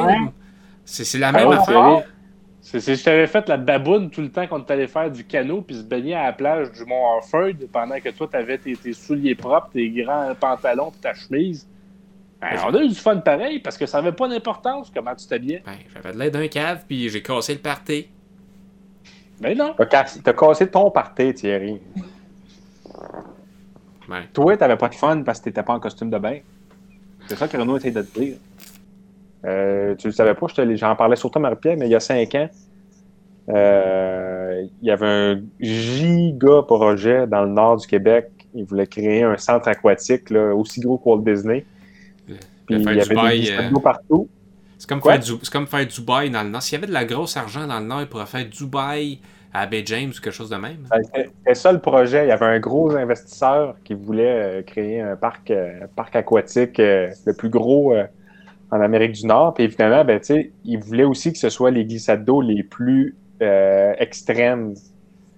C'est 0.85 1.18
la 1.18 1.29
ah 1.29 1.33
même 1.33 1.51
affaire. 1.53 2.03
C'est 2.70 2.81
si 2.81 2.96
je 2.96 3.02
t'avais 3.02 3.26
fait 3.26 3.48
la 3.48 3.57
baboune 3.57 4.11
tout 4.11 4.20
le 4.20 4.28
temps 4.28 4.46
qu'on 4.46 4.61
allait 4.62 4.88
faire 4.88 5.11
du 5.11 5.24
canot 5.24 5.62
puis 5.62 5.76
se 5.76 5.83
baigner 5.83 6.14
à 6.14 6.24
la 6.24 6.33
plage 6.35 6.70
du 6.70 6.85
Mont 6.85 7.16
Harford 7.16 7.54
pendant 7.72 7.98
que 7.98 8.11
toi, 8.11 8.28
t'avais 8.31 8.59
tes, 8.59 8.76
tes 8.76 8.92
souliers 8.92 9.35
propres, 9.35 9.70
tes 9.72 9.88
grands 9.88 10.35
pantalons 10.38 10.92
ta 11.00 11.14
chemise. 11.14 11.66
Ben, 12.42 12.48
on 12.66 12.74
a 12.74 12.83
eu 12.83 12.88
du 12.88 12.94
fun 12.94 13.16
pareil 13.16 13.61
parce 13.61 13.78
que 13.78 13.87
ça 13.87 14.02
n'avait 14.02 14.14
pas 14.14 14.28
d'importance 14.28 14.92
comment 14.94 15.14
tu 15.14 15.26
t'habillais. 15.26 15.62
Ben, 15.64 15.78
j'avais 15.94 16.12
de 16.12 16.18
l'aide 16.18 16.35
d'un 16.35 16.46
cave 16.48 16.85
puis 16.87 17.09
j'ai 17.09 17.22
cassé 17.22 17.54
le 17.54 17.61
party. 17.61 18.07
Ben 19.40 19.57
non. 19.57 19.74
T'as 19.74 19.87
cassé, 20.35 20.68
ton 20.68 20.90
party, 20.90 21.33
Thierry. 21.33 21.81
Toi, 24.35 24.59
t'avais 24.59 24.76
pas 24.76 24.90
de 24.90 24.94
fun 24.94 25.22
parce 25.22 25.38
que 25.38 25.44
t'étais 25.44 25.62
pas 25.62 25.72
en 25.72 25.81
costume 25.81 26.11
de 26.11 26.18
bain. 26.18 26.40
C'est 27.28 27.37
ça 27.37 27.48
que 27.48 27.57
Renaud 27.57 27.78
essaie 27.78 27.92
de 27.92 28.02
te 28.02 28.20
dire. 28.20 28.37
Euh, 29.44 29.94
tu 29.96 30.09
le 30.09 30.12
savais 30.12 30.35
pas, 30.35 30.46
j'en 30.74 30.96
parlais 30.96 31.16
surtout 31.16 31.38
à 31.38 31.42
Marie-Pierre, 31.42 31.77
mais 31.79 31.87
il 31.87 31.92
y 31.92 31.94
a 31.94 32.01
cinq 32.01 32.35
ans, 32.35 32.48
euh, 33.51 34.66
il 34.83 34.88
y 34.88 34.90
avait 34.90 35.07
un 35.07 35.40
giga 35.61 36.62
projet 36.62 37.27
dans 37.27 37.44
le 37.44 37.51
nord 37.51 37.77
du 37.77 37.87
Québec. 37.87 38.31
Il 38.55 38.64
voulait 38.64 38.87
créer 38.87 39.22
un 39.22 39.37
centre 39.37 39.68
aquatique 39.68 40.31
là, 40.31 40.55
aussi 40.55 40.81
gros 40.81 40.98
que 40.98 41.09
Walt 41.09 41.22
Disney 41.22 41.64
il 42.70 42.83
y 42.83 42.88
avait 42.88 43.05
Dubaï, 43.05 43.40
des 43.42 43.51
euh, 43.51 43.81
partout. 43.81 44.29
C'est 44.77 44.88
comme, 44.88 45.03
faire 45.03 45.18
du, 45.18 45.33
comme 45.51 45.66
faire 45.66 45.87
Dubaï 45.87 46.31
dans 46.31 46.42
le 46.42 46.51
Nord. 46.51 46.62
S'il 46.62 46.79
y 46.79 46.79
avait 46.79 46.87
de 46.87 46.92
la 46.92 47.05
grosse 47.05 47.37
argent 47.37 47.66
dans 47.66 47.81
le 47.81 47.87
Nord, 47.87 48.03
il 48.03 48.07
pourrait 48.07 48.27
faire 48.27 48.46
Dubaï 48.46 49.20
à 49.53 49.66
Bay 49.66 49.83
James 49.87 50.11
ou 50.11 50.20
quelque 50.20 50.31
chose 50.31 50.51
de 50.51 50.57
même. 50.57 50.77
Ben, 50.90 51.01
c'était 51.03 51.55
ça 51.55 51.72
le 51.72 51.81
projet. 51.81 52.27
Il 52.27 52.29
y 52.29 52.33
avait 52.33 52.46
un 52.46 52.61
gros 52.61 52.94
investisseur 52.94 53.74
qui 53.83 53.94
voulait 53.94 54.59
euh, 54.59 54.62
créer 54.62 55.01
un 55.01 55.16
parc, 55.16 55.51
euh, 55.51 55.87
parc 55.96 56.14
aquatique 56.14 56.79
le 56.79 57.33
plus 57.33 57.48
gros 57.48 57.94
en 58.70 58.81
Amérique 58.81 59.12
du 59.12 59.26
Nord. 59.26 59.54
Puis 59.54 59.64
évidemment, 59.64 60.04
ben, 60.04 60.20
il 60.64 60.78
voulait 60.78 61.04
aussi 61.04 61.33
que 61.33 61.38
ce 61.38 61.48
soit 61.48 61.70
les 61.70 61.85
glissades 61.85 62.24
d'eau 62.24 62.40
les 62.40 62.62
plus 62.62 63.16
extrêmes 63.98 64.74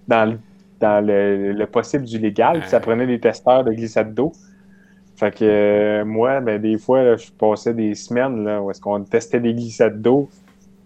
dans, 0.07 0.37
dans 0.79 1.05
le, 1.05 1.65
possible 1.65 2.05
du 2.05 2.17
légal. 2.17 2.63
ça 2.67 2.79
prenait 2.79 3.07
des 3.07 3.19
testeurs 3.19 3.63
de 3.63 3.71
glissade 3.71 4.13
d'eau. 4.13 4.33
Fait 5.15 5.31
que 5.31 5.45
euh, 5.45 6.03
moi, 6.03 6.39
ben, 6.39 6.59
des 6.59 6.79
fois, 6.79 7.15
je 7.15 7.29
passais 7.31 7.75
des 7.75 7.93
semaines 7.93 8.43
là, 8.43 8.59
où 8.59 8.71
est-ce 8.71 8.81
qu'on 8.81 9.03
testait 9.03 9.39
des 9.39 9.53
glissades 9.53 10.01
d'eau 10.01 10.29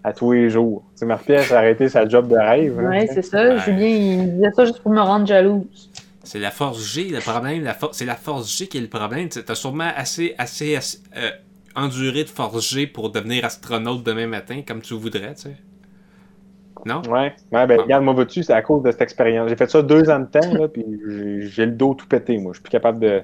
à 0.03 0.11
tous 0.11 0.33
les 0.33 0.49
jours. 0.49 0.83
Tu 0.91 0.99
sais, 0.99 1.05
Marie-Pierre 1.05 1.53
a 1.53 1.57
arrêté 1.59 1.87
sa 1.87 2.05
job 2.07 2.27
de 2.27 2.35
rêve. 2.35 2.77
Hein, 2.79 2.89
oui, 2.91 3.07
c'est 3.13 3.21
ça. 3.21 3.57
Julien, 3.59 3.87
il 3.87 4.35
disait 4.35 4.51
ça 4.53 4.65
juste 4.65 4.81
pour 4.81 4.91
me 4.91 4.99
rendre 4.99 5.25
jalouse. 5.25 5.89
C'est 6.21 6.39
la 6.39 6.51
force 6.51 6.83
G, 6.85 7.09
le 7.09 7.21
problème. 7.21 7.63
La 7.63 7.77
c'est 7.93 8.05
la 8.05 8.15
force 8.15 8.53
G 8.57 8.67
qui 8.67 8.77
est 8.77 8.81
le 8.81 8.89
problème. 8.89 9.29
Tu 9.29 9.39
as 9.47 9.55
sûrement 9.55 9.89
assez, 9.95 10.35
assez, 10.37 10.77
euh, 11.15 11.29
enduré 11.75 12.23
de 12.23 12.29
force 12.29 12.73
G 12.73 12.87
pour 12.87 13.11
devenir 13.11 13.45
astronaute 13.45 14.03
demain 14.03 14.27
matin, 14.27 14.61
comme 14.65 14.81
tu 14.81 14.93
voudrais, 14.93 15.33
tu 15.35 15.43
sais. 15.43 15.57
Non? 16.85 17.01
Ouais, 17.09 17.33
ouais 17.51 17.65
ben, 17.65 17.81
regarde, 17.81 18.03
moi, 18.03 18.13
vois-tu, 18.13 18.43
c'est 18.43 18.53
à 18.53 18.61
cause 18.61 18.83
de 18.83 18.91
cette 18.91 19.01
expérience. 19.01 19.49
J'ai 19.49 19.55
fait 19.55 19.69
ça 19.69 19.81
deux 19.81 20.09
ans 20.09 20.19
de 20.19 20.25
temps, 20.25 20.53
là, 20.53 20.67
puis 20.67 20.83
j'ai 21.49 21.65
le 21.65 21.71
dos 21.71 21.95
tout 21.95 22.07
pété, 22.07 22.37
moi. 22.37 22.53
Je 22.53 22.57
suis 22.57 22.63
plus 22.63 22.71
capable 22.71 22.99
de 22.99 23.23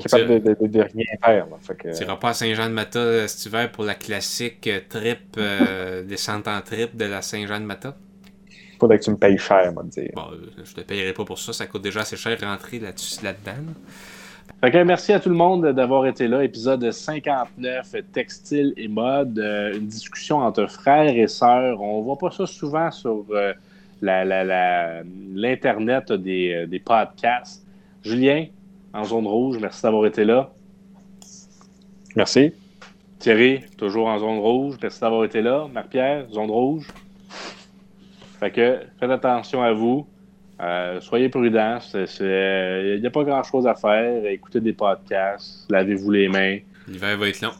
capable 0.00 0.40
de, 0.40 0.66
de, 0.66 0.80
rien 0.80 1.04
faire. 1.22 1.46
Tu 1.78 1.88
n'iras 1.88 2.16
pas 2.16 2.30
à 2.30 2.34
Saint-Jean-de-Mata 2.34 2.98
euh, 2.98 3.26
cet 3.26 3.46
hiver 3.46 3.70
pour 3.70 3.84
la 3.84 3.94
classique 3.94 4.66
euh, 4.66 4.80
trip, 4.88 5.36
euh, 5.36 6.02
descente 6.08 6.48
en 6.48 6.60
trip 6.62 6.96
de 6.96 7.04
la 7.04 7.22
Saint-Jean-de-Mata? 7.22 7.96
Faudrait 8.80 8.98
que 8.98 9.04
tu 9.04 9.10
me 9.10 9.16
payes 9.16 9.38
cher, 9.38 9.72
moi, 9.72 9.84
dire. 9.84 10.10
Bon, 10.14 10.28
je 10.64 10.74
te 10.74 10.80
payerai 10.80 11.12
pas 11.12 11.24
pour 11.24 11.38
ça, 11.38 11.52
ça 11.52 11.66
coûte 11.66 11.82
déjà 11.82 12.00
assez 12.00 12.16
cher 12.16 12.36
rentrer 12.40 12.78
là-dedans. 12.78 13.52
Merci 14.62 15.12
à 15.12 15.18
tout 15.18 15.28
le 15.28 15.34
monde 15.34 15.66
d'avoir 15.72 16.06
été 16.06 16.28
là. 16.28 16.44
Épisode 16.44 16.88
59, 16.88 17.96
textile 18.12 18.72
et 18.76 18.86
mode. 18.86 19.38
une 19.74 19.86
discussion 19.86 20.38
entre 20.38 20.66
frères 20.66 21.16
et 21.16 21.26
sœurs. 21.26 21.80
On 21.80 22.02
voit 22.02 22.18
pas 22.18 22.30
ça 22.30 22.46
souvent 22.46 22.90
sur 22.92 23.24
l'Internet 24.00 26.12
des, 26.12 26.66
des 26.68 26.78
podcasts. 26.78 27.66
Julien, 28.04 28.46
en 28.92 29.04
zone 29.04 29.26
rouge. 29.26 29.58
Merci 29.60 29.82
d'avoir 29.82 30.06
été 30.06 30.24
là. 30.24 30.50
Merci. 32.14 32.52
Thierry, 33.18 33.64
toujours 33.76 34.06
en 34.06 34.18
zone 34.18 34.38
rouge. 34.38 34.76
Merci 34.80 35.00
d'avoir 35.00 35.24
été 35.24 35.42
là. 35.42 35.66
Marc-Pierre, 35.72 36.28
zone 36.30 36.50
rouge. 36.50 36.86
Fait 38.38 38.50
que 38.50 38.80
faites 38.98 39.10
attention 39.10 39.62
à 39.62 39.72
vous. 39.72 40.06
Euh, 40.60 41.00
soyez 41.00 41.28
prudents. 41.28 41.78
Il 41.94 42.98
n'y 43.00 43.06
a 43.06 43.10
pas 43.10 43.24
grand-chose 43.24 43.66
à 43.66 43.74
faire. 43.74 44.24
Écoutez 44.26 44.60
des 44.60 44.72
podcasts. 44.72 45.70
Lavez-vous 45.70 46.10
les 46.10 46.28
mains. 46.28 46.58
L'hiver 46.86 47.16
va 47.16 47.28
être 47.28 47.40
long. 47.40 47.52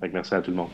Fait 0.00 0.08
que 0.08 0.14
merci 0.14 0.34
à 0.34 0.42
tout 0.42 0.50
le 0.50 0.56
monde. 0.56 0.70